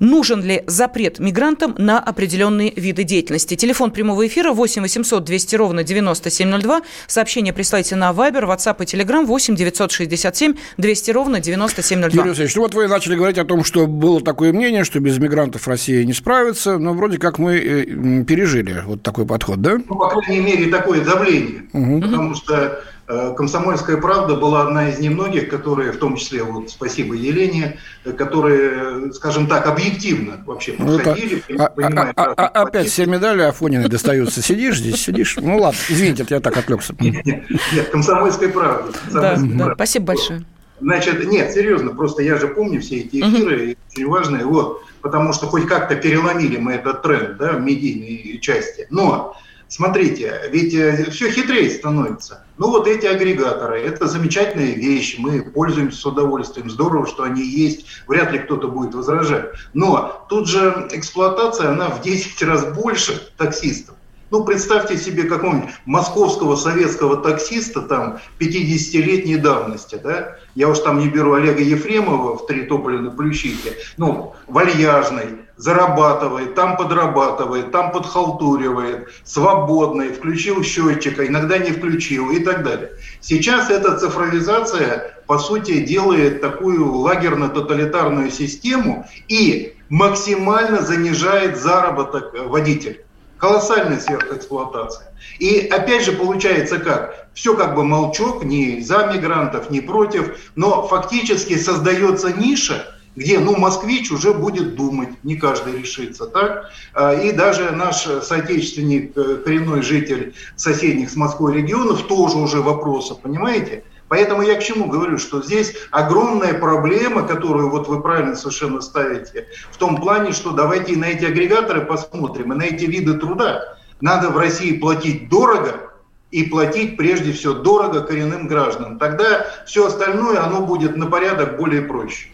Нужен 0.00 0.42
ли 0.42 0.62
запрет 0.66 1.18
мигрантам 1.18 1.74
на 1.78 1.98
определенные 1.98 2.72
виды 2.74 3.02
деятельности? 3.04 3.56
Телефон 3.56 3.90
прямого 3.90 4.26
эфира 4.26 4.52
8 4.52 4.82
800 4.82 5.24
200 5.24 5.56
ровно 5.56 5.82
9702. 5.82 6.82
Сообщение 7.06 7.52
присылайте 7.52 7.96
на 7.96 8.10
Viber, 8.10 8.46
WhatsApp 8.46 8.76
и 8.82 8.84
Telegram 8.84 9.24
8 9.24 9.56
967 9.56 10.54
200 10.76 11.10
ровно 11.10 11.40
9702. 11.40 12.16
Юрий 12.16 12.30
Алексеевич, 12.30 12.54
ну 12.54 12.62
вот 12.62 12.74
вы 12.74 12.86
начали 12.86 13.16
говорить 13.16 13.38
о 13.38 13.44
том, 13.44 13.64
что 13.64 13.86
было 13.86 14.20
такое 14.20 14.52
мнение, 14.52 14.84
что 14.84 15.00
без 15.00 15.18
мигрантов 15.18 15.66
Россия 15.66 16.04
не 16.04 16.12
справится, 16.12 16.78
но 16.78 16.94
вроде 16.94 17.18
как 17.18 17.38
мы 17.38 17.56
э, 17.56 18.24
пережили 18.24 18.82
вот 18.86 19.02
такой 19.02 19.26
подход, 19.26 19.60
да? 19.60 19.78
Ну, 19.88 19.96
по 19.96 20.08
крайней 20.08 20.40
мере, 20.40 20.70
такое 20.70 21.04
давление. 21.04 21.64
Угу. 21.72 22.00
Потому 22.02 22.34
что 22.34 22.80
«Комсомольская 23.08 23.96
правда» 23.96 24.34
была 24.34 24.62
одна 24.62 24.90
из 24.90 24.98
немногих, 24.98 25.48
которые, 25.48 25.92
в 25.92 25.98
том 25.98 26.16
числе, 26.16 26.42
вот 26.42 26.68
спасибо 26.68 27.14
Елене, 27.14 27.78
которые, 28.04 29.12
скажем 29.14 29.46
так, 29.46 29.66
объективно 29.66 30.42
вообще 30.44 30.74
ну, 30.78 30.98
подходили. 30.98 31.42
Ну, 31.48 31.64
а, 31.64 31.72
а, 31.78 32.12
а, 32.14 32.34
а, 32.34 32.62
опять 32.64 32.88
все 32.88 33.06
медали 33.06 33.42
Афониной 33.42 33.88
достаются. 33.88 34.42
Сидишь 34.42 34.78
здесь, 34.78 35.02
сидишь. 35.02 35.36
Ну 35.40 35.58
ладно, 35.58 35.78
извините, 35.88 36.26
я 36.28 36.40
так 36.40 36.56
отвлекся. 36.58 36.94
Нет, 37.00 37.24
нет, 37.24 37.88
«Комсомольская 37.90 38.50
правда». 38.50 38.92
Да, 39.10 39.36
да, 39.38 39.74
спасибо 39.74 40.06
большое. 40.06 40.44
Значит, 40.80 41.26
нет, 41.26 41.50
серьезно, 41.52 41.94
просто 41.94 42.22
я 42.22 42.36
же 42.36 42.46
помню 42.48 42.80
все 42.80 42.98
эти 43.00 43.16
эфиры, 43.16 43.72
угу. 43.72 43.76
очень 43.90 44.06
важные, 44.06 44.44
вот, 44.44 44.82
потому 45.00 45.32
что 45.32 45.46
хоть 45.46 45.66
как-то 45.66 45.96
переломили 45.96 46.56
мы 46.58 46.74
этот 46.74 47.02
тренд, 47.02 47.36
да, 47.36 47.52
в 47.52 47.62
медийной 47.62 48.38
части. 48.40 48.86
Но 48.90 49.34
Смотрите, 49.68 50.48
ведь 50.50 50.74
э, 50.74 51.10
все 51.10 51.30
хитрее 51.30 51.70
становится. 51.70 52.42
Ну 52.56 52.70
вот 52.70 52.88
эти 52.88 53.04
агрегаторы, 53.04 53.78
это 53.80 54.08
замечательная 54.08 54.72
вещь, 54.72 55.16
мы 55.18 55.42
пользуемся 55.42 55.98
с 55.98 56.06
удовольствием, 56.06 56.70
здорово, 56.70 57.06
что 57.06 57.24
они 57.24 57.46
есть, 57.46 57.86
вряд 58.06 58.32
ли 58.32 58.38
кто-то 58.38 58.68
будет 58.68 58.94
возражать. 58.94 59.50
Но 59.74 60.26
тут 60.30 60.48
же 60.48 60.88
эксплуатация, 60.92 61.70
она 61.70 61.90
в 61.90 62.00
10 62.00 62.42
раз 62.44 62.64
больше 62.74 63.30
таксистов. 63.36 63.94
Ну, 64.30 64.44
представьте 64.44 64.96
себе 64.98 65.24
какого-нибудь 65.24 65.70
московского 65.86 66.56
советского 66.56 67.16
таксиста 67.18 67.80
там 67.82 68.18
50-летней 68.38 69.36
давности, 69.36 69.98
да? 70.02 70.36
Я 70.58 70.68
уж 70.68 70.80
там 70.80 70.98
не 70.98 71.06
беру 71.06 71.34
Олега 71.34 71.62
Ефремова 71.62 72.36
в 72.36 72.46
«Три 72.46 72.62
тополя 72.62 72.98
на 72.98 73.12
Плющихе», 73.12 73.76
ну, 73.96 74.34
вальяжный, 74.48 75.46
зарабатывает, 75.56 76.56
там 76.56 76.76
подрабатывает, 76.76 77.70
там 77.70 77.92
подхалтуривает, 77.92 79.08
свободный, 79.22 80.08
включил 80.08 80.64
счетчика, 80.64 81.24
иногда 81.28 81.58
не 81.58 81.70
включил 81.70 82.32
и 82.32 82.40
так 82.40 82.64
далее. 82.64 82.90
Сейчас 83.20 83.70
эта 83.70 83.98
цифровизация, 83.98 85.22
по 85.28 85.38
сути, 85.38 85.78
делает 85.78 86.40
такую 86.40 86.92
лагерно-тоталитарную 86.92 88.28
систему 88.32 89.06
и 89.28 89.76
максимально 89.88 90.82
занижает 90.82 91.56
заработок 91.56 92.34
водителя. 92.48 92.96
Колоссальная 93.38 94.00
сверхэксплуатация. 94.00 95.12
И 95.38 95.68
опять 95.68 96.04
же 96.04 96.12
получается 96.12 96.78
как? 96.78 97.28
Все 97.34 97.56
как 97.56 97.76
бы 97.76 97.84
молчок, 97.84 98.44
ни 98.44 98.80
за 98.80 99.12
мигрантов, 99.12 99.70
ни 99.70 99.80
против, 99.80 100.36
но 100.56 100.86
фактически 100.88 101.56
создается 101.56 102.32
ниша, 102.32 102.98
где, 103.14 103.38
ну, 103.38 103.56
москвич 103.56 104.10
уже 104.10 104.32
будет 104.32 104.76
думать, 104.76 105.10
не 105.22 105.36
каждый 105.36 105.78
решится, 105.78 106.26
так? 106.26 106.70
А, 106.94 107.14
и 107.14 107.32
даже 107.32 107.70
наш 107.72 108.02
соотечественник, 108.02 109.16
э, 109.16 109.36
коренной 109.44 109.82
житель 109.82 110.34
соседних 110.56 111.10
с 111.10 111.16
Москвой 111.16 111.54
регионов, 111.54 112.06
тоже 112.06 112.38
уже 112.38 112.60
вопросы, 112.60 113.14
понимаете? 113.14 113.84
Поэтому 114.08 114.42
я 114.42 114.56
к 114.56 114.62
чему 114.62 114.86
говорю, 114.86 115.18
что 115.18 115.42
здесь 115.42 115.74
огромная 115.90 116.54
проблема, 116.54 117.26
которую 117.26 117.70
вот 117.70 117.88
вы 117.88 118.00
правильно 118.02 118.34
совершенно 118.34 118.80
ставите, 118.80 119.46
в 119.70 119.76
том 119.76 119.96
плане, 119.96 120.32
что 120.32 120.52
давайте 120.52 120.92
и 120.92 120.96
на 120.96 121.06
эти 121.06 121.24
агрегаторы 121.24 121.82
посмотрим, 121.82 122.52
и 122.52 122.56
на 122.56 122.62
эти 122.62 122.84
виды 122.84 123.14
труда. 123.14 123.76
Надо 124.00 124.30
в 124.30 124.38
России 124.38 124.78
платить 124.78 125.28
дорого, 125.28 125.88
и 126.30 126.44
платить 126.44 126.96
прежде 126.96 127.32
всего 127.32 127.54
дорого 127.54 128.02
коренным 128.02 128.46
гражданам. 128.48 128.98
Тогда 128.98 129.46
все 129.66 129.86
остальное, 129.86 130.42
оно 130.42 130.60
будет 130.60 130.96
на 130.96 131.06
порядок 131.06 131.56
более 131.56 131.82
проще. 131.82 132.28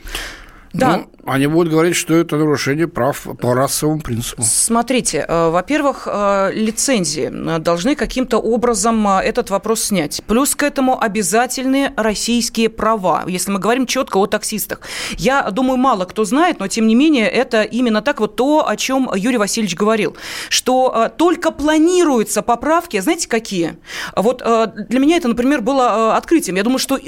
Да. 0.74 0.96
Ну, 0.96 1.06
они 1.24 1.46
будут 1.46 1.72
говорить, 1.72 1.94
что 1.94 2.14
это 2.14 2.36
нарушение 2.36 2.88
прав 2.88 3.26
по 3.40 3.54
расовому 3.54 4.00
принципу. 4.00 4.42
Смотрите, 4.42 5.24
э, 5.26 5.48
во-первых, 5.48 6.08
э, 6.10 6.50
лицензии 6.52 7.30
должны 7.58 7.94
каким-то 7.94 8.38
образом 8.38 9.06
э, 9.06 9.20
этот 9.22 9.50
вопрос 9.50 9.84
снять. 9.84 10.20
Плюс 10.26 10.56
к 10.56 10.64
этому 10.64 11.00
обязательные 11.00 11.92
российские 11.96 12.68
права, 12.68 13.22
если 13.28 13.52
мы 13.52 13.60
говорим 13.60 13.86
четко 13.86 14.18
о 14.18 14.26
таксистах. 14.26 14.80
Я 15.16 15.48
думаю, 15.50 15.76
мало 15.76 16.06
кто 16.06 16.24
знает, 16.24 16.58
но 16.58 16.66
тем 16.66 16.88
не 16.88 16.96
менее 16.96 17.28
это 17.28 17.62
именно 17.62 18.02
так 18.02 18.18
вот 18.18 18.34
то, 18.34 18.68
о 18.68 18.76
чем 18.76 19.08
Юрий 19.14 19.38
Васильевич 19.38 19.76
говорил, 19.76 20.16
что 20.48 21.12
только 21.16 21.52
планируются 21.52 22.42
поправки, 22.42 22.98
знаете, 22.98 23.28
какие? 23.28 23.78
Вот 24.16 24.38
для 24.38 24.98
меня 24.98 25.16
это, 25.18 25.28
например, 25.28 25.60
было 25.60 26.16
открытием. 26.16 26.56
Я 26.56 26.64
думаю, 26.64 26.78
что, 26.78 26.98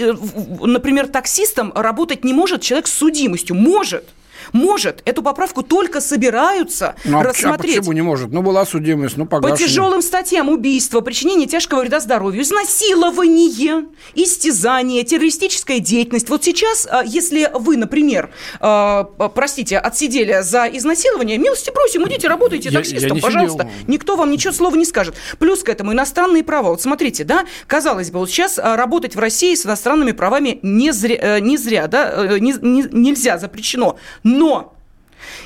например, 0.61 1.09
таксистом 1.09 1.73
работать 1.75 2.25
не 2.25 2.33
может 2.33 2.63
человек 2.63 2.87
с 2.87 2.93
судимостью 2.93 3.56
может. 3.57 4.05
Может, 4.53 5.03
эту 5.05 5.23
поправку 5.23 5.63
только 5.63 6.01
собираются 6.01 6.95
ну, 7.05 7.21
а 7.21 7.23
рассмотреть. 7.23 7.77
А 7.77 7.79
почему 7.79 7.93
не 7.93 8.03
может? 8.03 8.31
Ну, 8.31 8.43
была 8.43 8.65
судимость, 8.65 9.17
ну, 9.17 9.27
погашена. 9.27 9.57
По 9.57 9.63
тяжелым 9.63 10.03
статьям 10.03 10.49
убийства, 10.49 11.01
причинение 11.01 11.47
тяжкого 11.47 11.81
вреда 11.81 12.01
здоровью, 12.01 12.43
изнасилование, 12.43 13.87
истязание, 14.15 15.05
террористическая 15.05 15.81
деятельность. 15.81 16.29
Вот 16.29 16.45
сейчас, 16.45 16.87
а, 16.91 17.03
если 17.05 17.51
вы, 17.55 17.77
например, 17.77 18.31
а, 18.61 19.05
простите, 19.05 19.79
отсидели 19.79 20.43
за 20.43 20.67
изнасилование, 20.67 21.39
милости 21.39 21.71
просим, 21.71 22.07
идите, 22.09 22.29
работайте 22.29 22.71
таксистом, 22.71 23.17
я 23.17 23.23
пожалуйста. 23.23 23.65
Сидел. 23.65 23.73
Никто 23.87 24.17
вам 24.17 24.31
ничего 24.31 24.53
слова 24.53 24.77
не 24.77 24.85
скажет. 24.85 25.15
Плюс 25.39 25.63
к 25.63 25.69
этому 25.69 25.93
иностранные 25.93 26.45
права. 26.45 26.71
Вот 26.71 26.83
смотрите, 26.83 27.25
да, 27.25 27.45
казалось 27.67 28.11
бы, 28.11 28.19
вот 28.19 28.31
сейчас 28.31 28.59
работать 28.59 29.15
в 29.15 29.19
России 29.19 29.55
с 29.55 29.67
иностранными 29.67 30.13
правами 30.13 30.59
не 30.63 30.93
зря, 30.93 31.17
э, 31.21 31.41
не 31.41 31.57
зря 31.57 31.87
да, 31.87 32.13
э, 32.15 32.39
не, 32.39 32.55
не, 32.61 32.85
нельзя, 32.91 33.39
запрещено. 33.39 33.99
Но 34.23 34.36
но 34.37 34.76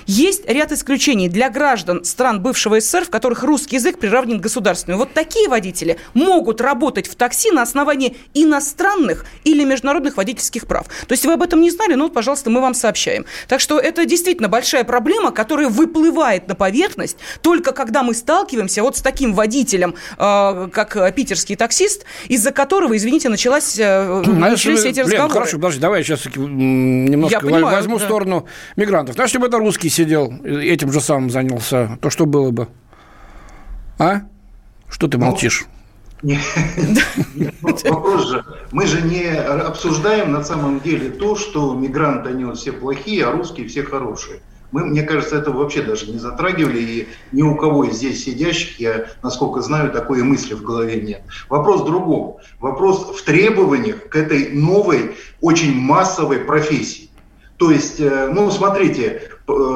есть 0.07 0.49
ряд 0.49 0.73
исключений 0.73 1.29
для 1.29 1.51
граждан 1.51 2.05
стран 2.05 2.41
бывшего 2.41 2.81
СССР, 2.81 3.05
в 3.05 3.11
которых 3.11 3.43
русский 3.43 3.77
язык 3.77 3.99
приравнен 3.99 4.39
к 4.39 4.43
государственному. 4.43 5.05
Вот 5.05 5.15
такие 5.15 5.49
водители 5.49 5.99
могут 6.15 6.61
работать 6.61 7.07
в 7.07 7.15
такси 7.15 7.51
на 7.51 7.63
основании 7.63 8.17
иностранных 8.35 9.25
или 9.45 9.65
международных 9.65 10.17
водительских 10.17 10.67
прав. 10.67 10.87
То 11.07 11.13
есть 11.13 11.25
вы 11.25 11.35
об 11.35 11.43
этом 11.43 11.61
не 11.61 11.71
знали, 11.71 11.95
ну 11.95 12.05
вот, 12.05 12.15
пожалуйста, 12.15 12.51
мы 12.51 12.61
вам 12.61 12.75
сообщаем. 12.75 13.27
Так 13.49 13.61
что 13.61 13.79
это 13.79 14.05
действительно 14.05 14.49
большая 14.49 14.85
проблема, 14.85 15.31
которая 15.33 15.69
выплывает 15.69 16.49
на 16.49 16.55
поверхность 16.55 17.17
только 17.43 17.73
когда 17.73 18.03
мы 18.03 18.15
сталкиваемся 18.15 18.83
вот 18.83 18.97
с 18.97 19.03
таким 19.03 19.35
водителем, 19.35 19.95
э, 20.19 20.69
как 20.73 21.15
питерский 21.15 21.57
таксист, 21.57 22.05
из-за 22.29 22.53
которого, 22.53 22.97
извините, 22.97 23.29
началась, 23.29 23.79
э, 23.79 24.23
начались 24.27 24.85
эти 24.85 25.01
разговоры. 25.01 25.33
Хорошо, 25.33 25.57
подожди, 25.57 25.81
давай 25.81 26.01
я 26.01 26.05
сейчас 26.05 26.27
немножко 26.37 27.37
я 27.37 27.41
понимаю, 27.41 27.77
возьму 27.77 27.99
да. 27.99 28.05
сторону 28.05 28.47
мигрантов. 28.77 29.15
Знаешь, 29.15 29.31
чтобы 29.31 29.47
это 29.47 29.60
русский 29.61 29.89
сидел, 29.89 30.33
этим 30.45 30.91
же 30.91 31.01
самым 31.01 31.31
занялся, 31.31 31.99
то 32.01 32.11
что 32.11 32.27
было 32.27 32.51
бы? 32.51 32.69
А? 33.99 34.23
Что 34.89 35.07
ты 35.07 35.19
ну, 35.19 35.27
молчишь? 35.27 35.67
Вопрос 37.63 38.29
же, 38.29 38.45
мы 38.73 38.87
же 38.87 39.03
не 39.03 39.27
обсуждаем 39.27 40.33
на 40.33 40.43
самом 40.43 40.81
деле 40.81 41.11
то, 41.11 41.37
что 41.37 41.75
мигранты, 41.75 42.31
они 42.31 42.45
вот 42.45 42.59
все 42.59 42.73
плохие, 42.73 43.27
а 43.27 43.33
русские 43.33 43.69
все 43.69 43.85
хорошие. 43.85 44.41
Мы, 44.73 44.85
мне 44.85 45.03
кажется, 45.03 45.37
это 45.37 45.51
вообще 45.51 45.83
даже 45.83 46.11
не 46.11 46.19
затрагивали, 46.19 46.79
и 46.79 47.09
ни 47.33 47.43
у 47.43 47.57
кого 47.57 47.85
из 47.85 47.97
здесь 47.97 48.25
сидящих, 48.25 48.79
я, 48.79 49.07
насколько 49.23 49.63
знаю, 49.63 49.91
такой 49.91 50.23
мысли 50.23 50.55
в 50.55 50.63
голове 50.63 51.01
нет. 51.01 51.23
Вопрос 51.49 51.83
в 51.83 51.87
другом. 51.87 52.37
Вопрос 52.61 53.19
в 53.19 53.25
требованиях 53.25 54.09
к 54.09 54.17
этой 54.17 54.51
новой, 54.51 55.17
очень 55.41 55.75
массовой 55.75 56.39
профессии. 56.39 57.11
То 57.57 57.71
есть, 57.71 58.01
э, 58.01 58.31
ну, 58.33 58.51
смотрите, 58.51 59.30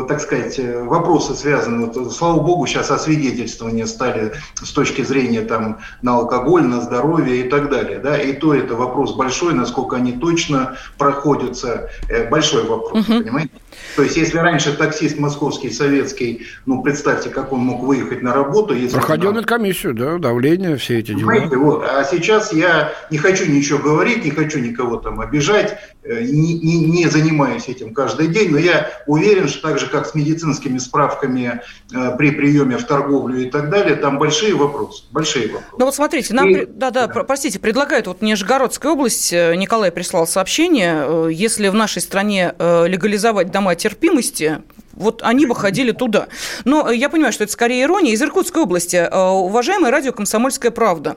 так 0.09 0.21
сказать, 0.21 0.59
э, 0.59 0.83
вопросы 0.83 1.35
связаны, 1.35 1.87
вот, 1.87 2.13
слава 2.13 2.41
богу, 2.41 2.67
сейчас 2.67 2.91
освидетельствования 2.91 3.87
стали 3.87 4.33
с 4.63 4.71
точки 4.71 5.03
зрения 5.03 5.43
там, 5.43 5.79
на 6.03 6.17
алкоголь, 6.17 6.65
на 6.65 6.81
здоровье 6.81 7.45
и 7.45 7.49
так 7.49 7.71
далее. 7.71 7.99
Да? 7.99 8.19
И 8.21 8.33
то 8.33 8.55
это 8.55 8.75
вопрос 8.75 9.15
большой, 9.15 9.55
насколько 9.55 9.97
они 9.97 10.13
точно 10.13 10.77
проходятся, 10.99 11.91
э, 12.09 12.29
большой 12.29 12.65
вопрос, 12.65 13.09
угу. 13.09 13.21
понимаете? 13.23 13.51
То 13.97 14.03
есть, 14.03 14.17
если 14.17 14.39
раньше 14.39 14.77
таксист 14.77 15.19
московский, 15.19 15.71
советский, 15.71 16.47
ну, 16.67 16.83
представьте, 16.83 17.31
как 17.31 17.53
он 17.53 17.61
мог 17.61 17.83
выехать 17.83 18.23
на 18.23 18.33
работу. 18.33 18.75
Если 18.75 18.97
Проходил 18.97 19.33
на 19.33 19.43
комиссию, 19.43 19.95
да, 19.95 20.19
давление, 20.19 20.77
все 20.77 20.99
эти 20.99 21.09
дела. 21.09 21.31
Понимаете, 21.31 21.57
вот. 21.57 21.85
А 21.85 22.05
сейчас 22.05 22.53
я 22.53 22.93
не 23.11 23.19
хочу 23.19 23.51
ничего 23.51 23.79
говорить, 23.79 24.25
не 24.25 24.31
хочу 24.31 24.59
никого 24.59 24.97
там 24.97 25.21
обижать, 25.21 25.79
не, 26.05 26.55
не, 26.55 26.85
не 26.85 27.09
занимаюсь 27.09 27.69
этим 27.69 27.95
каждый 27.95 28.29
день, 28.29 28.51
но 28.51 28.59
я 28.59 28.89
уверен, 29.07 29.49
что 29.49 29.64
так 29.65 29.79
же, 29.79 29.87
как 29.87 30.07
с 30.07 30.15
медицинскими 30.15 30.77
справками 30.77 31.63
э, 31.91 32.17
при 32.19 32.33
приеме 32.33 32.77
в 32.77 32.85
торговлю 32.85 33.41
и 33.41 33.49
так 33.49 33.71
далее, 33.71 33.97
там 33.97 34.19
большие 34.19 34.55
вопросы. 34.55 35.05
Большие 35.11 35.47
вопросы. 35.47 35.75
Ну 35.79 35.87
вот 35.87 35.95
смотрите, 35.95 36.35
нам, 36.35 36.51
и... 36.51 36.67
да, 36.67 36.91
да, 36.91 37.07
да, 37.07 37.25
простите, 37.25 37.59
предлагают, 37.59 38.07
вот 38.07 38.21
Нижегородская 38.21 38.93
область, 38.93 39.33
э, 39.33 39.57
Николай 39.57 39.91
прислал 39.91 40.27
сообщение, 40.27 41.07
э, 41.07 41.29
если 41.33 41.69
в 41.69 41.75
нашей 41.75 42.03
стране 42.03 42.55
легализовать 42.59 43.51
дома 43.51 43.75
терпимости, 43.75 44.61
вот 44.97 45.23
они 45.23 45.47
бы 45.47 45.55
ходили 45.55 45.93
туда. 45.93 46.29
Но 46.65 46.91
я 46.91 47.09
понимаю, 47.09 47.33
что 47.33 47.45
это 47.45 47.53
скорее 47.53 47.83
ирония. 47.83 48.13
Из 48.13 48.23
Иркутской 48.23 48.63
области. 48.63 49.09
Уважаемая 49.13 49.91
радио 49.91 50.13
«Комсомольская 50.13 50.71
правда». 50.71 51.17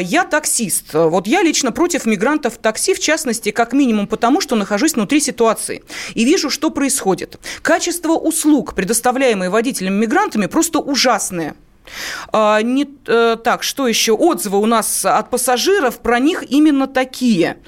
Я 0.00 0.24
таксист. 0.24 0.94
Вот 0.94 1.26
я 1.26 1.42
лично 1.42 1.72
против 1.72 2.06
мигрантов 2.06 2.54
в 2.54 2.58
такси, 2.58 2.94
в 2.94 3.00
частности, 3.00 3.50
как 3.50 3.72
минимум 3.72 4.06
потому, 4.06 4.40
что 4.40 4.56
нахожусь 4.56 4.94
внутри 4.94 5.20
ситуации. 5.20 5.82
И 6.14 6.24
вижу, 6.24 6.50
что 6.50 6.70
происходит. 6.70 7.38
Качество 7.62 8.12
услуг, 8.12 8.74
предоставляемые 8.74 9.50
водителями-мигрантами, 9.50 10.46
просто 10.46 10.78
ужасное. 10.78 11.54
А, 12.32 12.62
не, 12.62 12.86
э, 13.06 13.36
так, 13.42 13.62
что 13.62 13.86
еще? 13.86 14.12
Отзывы 14.12 14.58
у 14.58 14.66
нас 14.66 15.04
от 15.04 15.30
пассажиров, 15.30 15.98
про 15.98 16.18
них 16.18 16.44
именно 16.48 16.86
такие. 16.86 17.58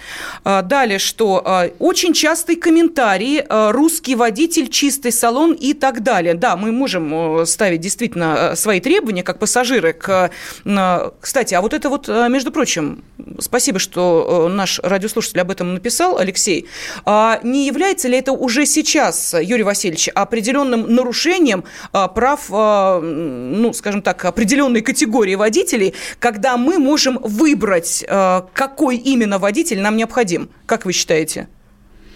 А, 0.44 0.62
далее, 0.62 0.98
что? 0.98 1.42
А, 1.44 1.68
очень 1.78 2.12
частый 2.12 2.56
комментарий, 2.56 3.44
русский 3.48 4.14
водитель, 4.14 4.68
чистый 4.68 5.12
салон 5.12 5.52
и 5.52 5.74
так 5.74 6.02
далее. 6.02 6.34
Да, 6.34 6.56
мы 6.56 6.72
можем 6.72 7.40
э, 7.40 7.46
ставить 7.46 7.80
действительно 7.80 8.50
э, 8.52 8.56
свои 8.56 8.80
требования, 8.80 9.22
как 9.22 9.38
пассажиры. 9.38 9.92
К... 9.92 10.30
Кстати, 11.20 11.54
а 11.54 11.60
вот 11.60 11.74
это 11.74 11.88
вот, 11.88 12.08
между 12.08 12.50
прочим, 12.50 13.04
спасибо, 13.38 13.78
что 13.78 14.48
наш 14.50 14.80
радиослушатель 14.80 15.40
об 15.40 15.50
этом 15.50 15.74
написал, 15.74 16.18
Алексей. 16.18 16.66
Не 17.06 17.66
является 17.66 18.08
ли 18.08 18.18
это 18.18 18.32
уже 18.32 18.66
сейчас, 18.66 19.34
Юрий 19.40 19.62
Васильевич, 19.62 20.08
определенным 20.08 20.92
нарушением 20.94 21.64
прав, 21.92 22.48
ну, 22.50 23.72
скажем 23.72 24.02
так, 24.06 24.24
определенной 24.24 24.82
категории 24.82 25.34
водителей, 25.34 25.92
когда 26.20 26.56
мы 26.56 26.78
можем 26.78 27.18
выбрать, 27.24 28.04
э, 28.06 28.42
какой 28.54 28.98
именно 28.98 29.40
водитель 29.40 29.80
нам 29.80 29.96
необходим. 29.96 30.48
Как 30.64 30.86
вы 30.86 30.92
считаете? 30.92 31.48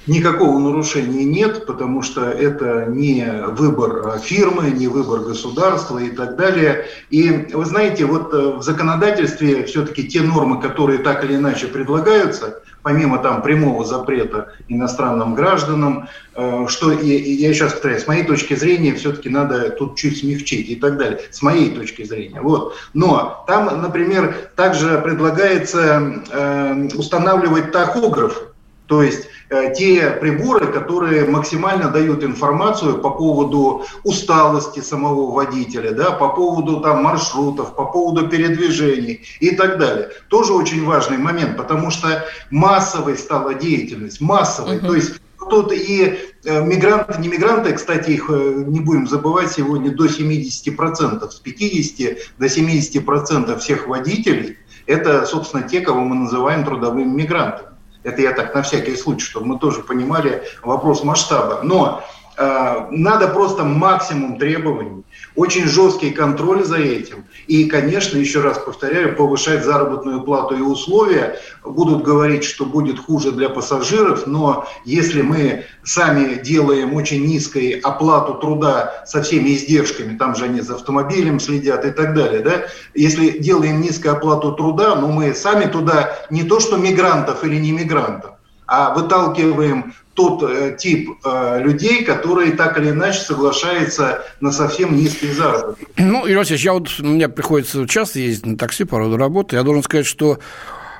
Никакого 0.07 0.61
нарушения 0.61 1.24
нет, 1.24 1.66
потому 1.66 2.03
что 2.03 2.31
это 2.31 2.87
не 2.88 3.26
выбор 3.48 4.20
фирмы, 4.20 4.70
не 4.70 4.87
выбор 4.87 5.20
государства 5.20 5.98
и 5.98 6.11
так 6.11 6.37
далее. 6.37 6.87
И 7.11 7.48
вы 7.53 7.64
знаете, 7.64 8.05
вот 8.05 8.33
э, 8.33 8.59
в 8.59 8.62
законодательстве 8.62 9.64
все-таки 9.64 10.05
те 10.05 10.20
нормы, 10.20 10.61
которые 10.61 11.00
так 11.00 11.24
или 11.24 11.35
иначе 11.35 11.66
предлагаются, 11.66 12.62
помимо 12.83 13.19
там 13.19 13.43
прямого 13.43 13.85
запрета 13.85 14.53
иностранным 14.69 15.35
гражданам, 15.35 16.09
э, 16.35 16.66
что 16.69 16.93
и, 16.93 17.07
я 17.07 17.53
сейчас 17.53 17.73
повторяю, 17.73 18.01
с 18.01 18.07
моей 18.07 18.25
точки 18.25 18.55
зрения 18.55 18.95
все-таки 18.95 19.29
надо 19.29 19.71
тут 19.71 19.97
чуть 19.97 20.19
смягчить 20.19 20.69
и 20.69 20.77
так 20.77 20.97
далее, 20.97 21.21
с 21.31 21.43
моей 21.43 21.75
точки 21.75 22.05
зрения. 22.05 22.40
Вот. 22.40 22.77
Но 22.95 23.45
там, 23.47 23.83
например, 23.83 24.35
также 24.57 24.99
предлагается 24.99 26.23
э, 26.31 26.88
устанавливать 26.95 27.73
тахограф, 27.73 28.43
то 28.87 29.03
есть 29.03 29.29
те 29.77 30.11
приборы, 30.21 30.67
которые 30.67 31.25
максимально 31.25 31.91
дают 31.91 32.23
информацию 32.23 32.99
по 32.99 33.11
поводу 33.11 33.85
усталости 34.05 34.81
самого 34.81 35.33
водителя, 35.33 35.91
да, 35.93 36.13
по 36.13 36.29
поводу 36.29 36.81
там, 36.81 37.03
маршрутов, 37.03 37.75
по 37.75 37.85
поводу 37.87 38.29
передвижений 38.29 39.23
и 39.41 39.55
так 39.57 39.79
далее. 39.79 40.11
Тоже 40.29 40.53
очень 40.53 40.85
важный 40.85 41.19
момент, 41.19 41.57
потому 41.57 41.91
что 41.91 42.25
массовой 42.51 43.19
стала 43.19 43.55
деятельность, 43.55 44.21
массовой. 44.21 44.77
Uh-huh. 44.77 44.87
То 44.87 44.95
есть 44.95 45.21
тут 45.51 45.73
и 45.73 46.19
э, 46.45 46.65
мигранты, 46.65 47.21
не 47.21 47.29
мигранты, 47.29 47.73
кстати, 47.73 48.11
их 48.11 48.31
э, 48.31 48.65
не 48.67 48.81
будем 48.81 49.09
забывать, 49.09 49.51
сегодня 49.51 49.91
до 49.91 50.07
70%, 50.07 51.31
с 51.31 51.35
50 51.35 52.19
до 52.39 52.47
70% 52.47 53.59
всех 53.59 53.89
водителей, 53.89 54.59
это, 54.87 55.27
собственно, 55.27 55.69
те, 55.69 55.81
кого 55.81 56.01
мы 56.01 56.15
называем 56.15 56.65
трудовыми 56.65 57.05
мигрантами. 57.05 57.69
Это 58.03 58.23
я 58.23 58.33
так 58.33 58.55
на 58.55 58.63
всякий 58.63 58.97
случай, 58.97 59.27
чтобы 59.27 59.47
мы 59.47 59.59
тоже 59.59 59.83
понимали 59.83 60.43
вопрос 60.63 61.05
масштаба. 61.05 61.61
Но 61.63 62.03
э, 62.37 62.87
надо 62.91 63.29
просто 63.29 63.65
максимум 63.65 64.39
требований, 64.39 65.05
очень 65.37 65.66
жесткий 65.66 66.11
контроль 66.11 66.64
за 66.64 66.79
этим. 66.79 67.25
И, 67.47 67.64
конечно, 67.66 68.19
еще 68.19 68.40
раз 68.40 68.59
повторяю, 68.59 69.16
повышать 69.16 69.64
заработную 69.64 70.23
плату 70.23 70.57
и 70.57 70.61
условия. 70.61 71.38
Будут 71.64 72.03
говорить, 72.03 72.45
что 72.45 72.64
будет 72.64 72.99
хуже 72.99 73.33
для 73.33 73.49
пассажиров, 73.49 74.27
но 74.27 74.66
если 74.85 75.23
мы 75.23 75.64
сами 75.85 76.35
делаем 76.35 76.95
очень 76.95 77.25
низкой 77.25 77.81
оплату 77.83 78.35
труда 78.35 79.05
со 79.07 79.23
всеми 79.23 79.51
издержками, 79.51 80.16
там 80.16 80.35
же 80.35 80.45
они 80.45 80.61
за 80.61 80.75
автомобилем 80.75 81.40
следят 81.40 81.85
и 81.85 81.90
так 81.90 82.14
далее, 82.14 82.40
да, 82.40 82.64
если 82.95 83.38
делаем 83.38 83.81
низкую 83.81 84.14
оплату 84.14 84.53
труда, 84.53 84.97
но 84.97 85.09
мы 85.09 85.35
сами 85.35 85.66
туда 85.66 86.16
не 86.31 86.43
то 86.43 86.61
что 86.61 86.77
мигрантов 86.77 87.45
или 87.45 87.57
не 87.57 87.73
мигрантов, 87.73 88.33
а 88.66 88.95
выталкиваем 88.95 89.95
тот 90.20 90.42
э, 90.42 90.76
тип 90.78 91.11
э, 91.24 91.62
людей, 91.62 92.04
которые 92.04 92.52
так 92.52 92.78
или 92.78 92.90
иначе 92.90 93.20
соглашаются 93.20 94.22
на 94.40 94.52
совсем 94.52 94.94
низкие 94.94 95.33
заработки. 95.33 95.87
Ну, 95.96 96.26
Юрий 96.26 96.37
Васильевич, 96.37 96.64
я 96.64 96.72
вот, 96.74 96.98
мне 96.98 97.28
приходится 97.28 97.87
часто 97.88 98.18
ездить 98.18 98.46
на 98.46 98.59
такси 98.59 98.85
по 98.85 98.98
роду 98.98 99.16
работы. 99.16 99.56
Я 99.56 99.62
должен 99.62 99.83
сказать, 99.83 100.06
что 100.06 100.38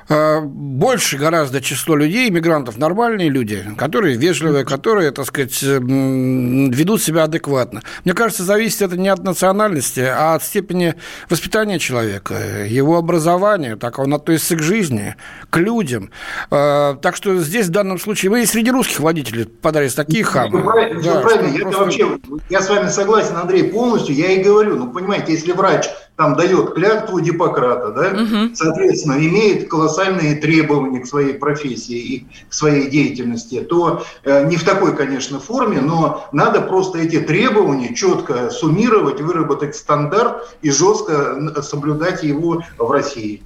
больше 0.09 1.17
гораздо 1.17 1.61
число 1.61 1.95
людей, 1.95 2.29
иммигрантов, 2.29 2.77
нормальные 2.77 3.29
люди, 3.29 3.65
которые 3.77 4.17
вежливые, 4.17 4.65
которые, 4.65 5.11
так 5.11 5.25
сказать, 5.25 5.61
ведут 5.61 7.01
себя 7.01 7.23
адекватно. 7.23 7.81
Мне 8.03 8.13
кажется, 8.13 8.43
зависит 8.43 8.81
это 8.81 8.97
не 8.97 9.09
от 9.09 9.23
национальности, 9.23 10.01
а 10.01 10.35
от 10.35 10.43
степени 10.43 10.95
воспитания 11.29 11.79
человека, 11.79 12.65
его 12.65 12.97
образования, 12.97 13.75
так 13.75 13.99
он 13.99 14.13
относится 14.13 14.55
к 14.55 14.61
жизни, 14.61 15.15
к 15.49 15.57
людям. 15.57 16.11
Э, 16.49 16.95
так 17.01 17.15
что 17.15 17.37
здесь 17.39 17.67
в 17.67 17.71
данном 17.71 17.99
случае 17.99 18.31
вы 18.31 18.43
и 18.43 18.45
среди 18.45 18.71
русских 18.71 18.99
водителей 18.99 19.45
подались 19.45 19.93
такие 19.93 20.23
хамы. 20.23 20.61
Все 20.61 20.71
правильно, 20.71 21.03
да, 21.03 21.21
правильно. 21.21 21.57
Я, 21.57 21.63
просто... 21.63 21.83
вообще, 21.83 22.19
я 22.49 22.61
с 22.61 22.69
вами 22.69 22.89
согласен, 22.89 23.35
Андрей, 23.35 23.65
полностью. 23.65 24.15
Я 24.15 24.31
и 24.31 24.43
говорю, 24.43 24.75
ну, 24.75 24.91
понимаете, 24.91 25.33
если 25.33 25.51
врач 25.51 25.87
там 26.15 26.35
дает 26.35 26.73
клятву 26.73 27.19
Гиппократа, 27.19 27.91
да, 27.91 28.21
угу. 28.21 28.55
соответственно, 28.55 29.13
имеет 29.13 29.67
колоссальные 29.91 30.35
требования 30.35 30.99
к 31.01 31.05
своей 31.05 31.33
профессии 31.33 31.97
и 31.97 32.27
к 32.49 32.53
своей 32.53 32.89
деятельности, 32.89 33.61
то 33.61 34.03
э, 34.23 34.47
не 34.47 34.55
в 34.55 34.63
такой, 34.63 34.95
конечно, 34.95 35.39
форме, 35.39 35.81
но 35.81 36.27
надо 36.31 36.61
просто 36.61 36.99
эти 36.99 37.19
требования 37.19 37.93
четко 37.93 38.49
суммировать, 38.49 39.19
выработать 39.21 39.75
стандарт 39.75 40.55
и 40.61 40.71
жестко 40.71 41.61
соблюдать 41.61 42.23
его 42.23 42.63
в 42.77 42.91
России. 42.91 43.41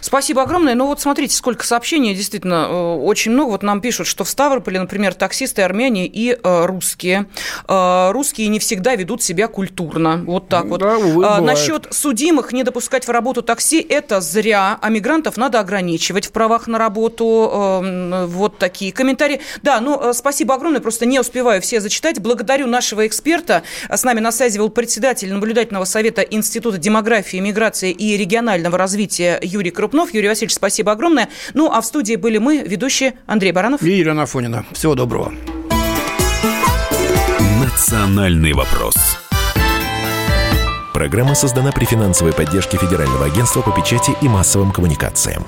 Спасибо 0.00 0.42
огромное. 0.42 0.74
Ну 0.74 0.86
вот 0.86 1.00
смотрите, 1.00 1.36
сколько 1.36 1.66
сообщений, 1.66 2.14
действительно, 2.14 2.66
э, 2.68 2.94
очень 2.96 3.32
много. 3.32 3.50
Вот 3.50 3.62
нам 3.62 3.80
пишут, 3.80 4.06
что 4.06 4.24
в 4.24 4.28
Ставрополе, 4.28 4.80
например, 4.80 5.14
таксисты 5.14 5.62
армяне 5.62 6.06
и 6.06 6.32
э, 6.32 6.66
русские. 6.66 7.26
Э, 7.68 8.10
русские 8.12 8.48
не 8.48 8.58
всегда 8.58 8.94
ведут 8.94 9.22
себя 9.22 9.48
культурно. 9.48 10.22
Вот 10.26 10.48
так 10.48 10.66
вот. 10.66 10.80
Да, 10.80 10.96
увы, 10.96 11.24
а, 11.26 11.40
насчет 11.40 11.88
судимых 11.90 12.52
не 12.52 12.62
допускать 12.62 13.06
в 13.06 13.10
работу 13.10 13.42
такси– 13.42 13.80
это 13.88 14.20
зря. 14.20 14.78
А 14.80 14.88
мигрантов 14.88 15.36
надо 15.36 15.60
ограничивать 15.60 16.26
в 16.26 16.32
правах 16.32 16.66
на 16.66 16.78
работу. 16.78 17.80
Эм, 17.82 18.26
вот 18.26 18.58
такие 18.58 18.92
комментарии. 18.92 19.40
Да, 19.62 19.80
ну 19.80 20.12
спасибо 20.12 20.54
огромное. 20.54 20.80
Просто 20.80 21.06
не 21.06 21.20
успеваю 21.20 21.60
все 21.62 21.80
зачитать. 21.80 22.20
Благодарю 22.20 22.66
нашего 22.66 23.06
эксперта. 23.06 23.62
С 23.88 24.04
нами 24.04 24.20
на 24.20 24.32
связи 24.32 24.58
был 24.58 24.70
председатель 24.70 25.32
наблюдательного 25.32 25.84
совета 25.84 26.22
Института 26.22 26.78
демографии, 26.78 27.38
миграции 27.38 27.92
и 27.92 28.16
регионального 28.16 28.78
развития 28.78 29.38
Юрий 29.52 29.70
Крупнов. 29.70 30.12
Юрий 30.14 30.28
Васильевич, 30.28 30.54
спасибо 30.54 30.92
огромное. 30.92 31.28
Ну, 31.54 31.70
а 31.70 31.80
в 31.80 31.86
студии 31.86 32.16
были 32.16 32.38
мы, 32.38 32.58
ведущие 32.58 33.14
Андрей 33.26 33.52
Баранов. 33.52 33.82
И 33.82 33.90
Елена 33.90 34.22
Афонина. 34.22 34.64
Всего 34.72 34.94
доброго. 34.94 35.32
Национальный 37.60 38.52
вопрос. 38.52 38.94
Программа 40.92 41.34
создана 41.34 41.72
при 41.72 41.86
финансовой 41.86 42.34
поддержке 42.34 42.76
Федерального 42.76 43.24
агентства 43.24 43.62
по 43.62 43.70
печати 43.70 44.14
и 44.20 44.28
массовым 44.28 44.72
коммуникациям. 44.72 45.40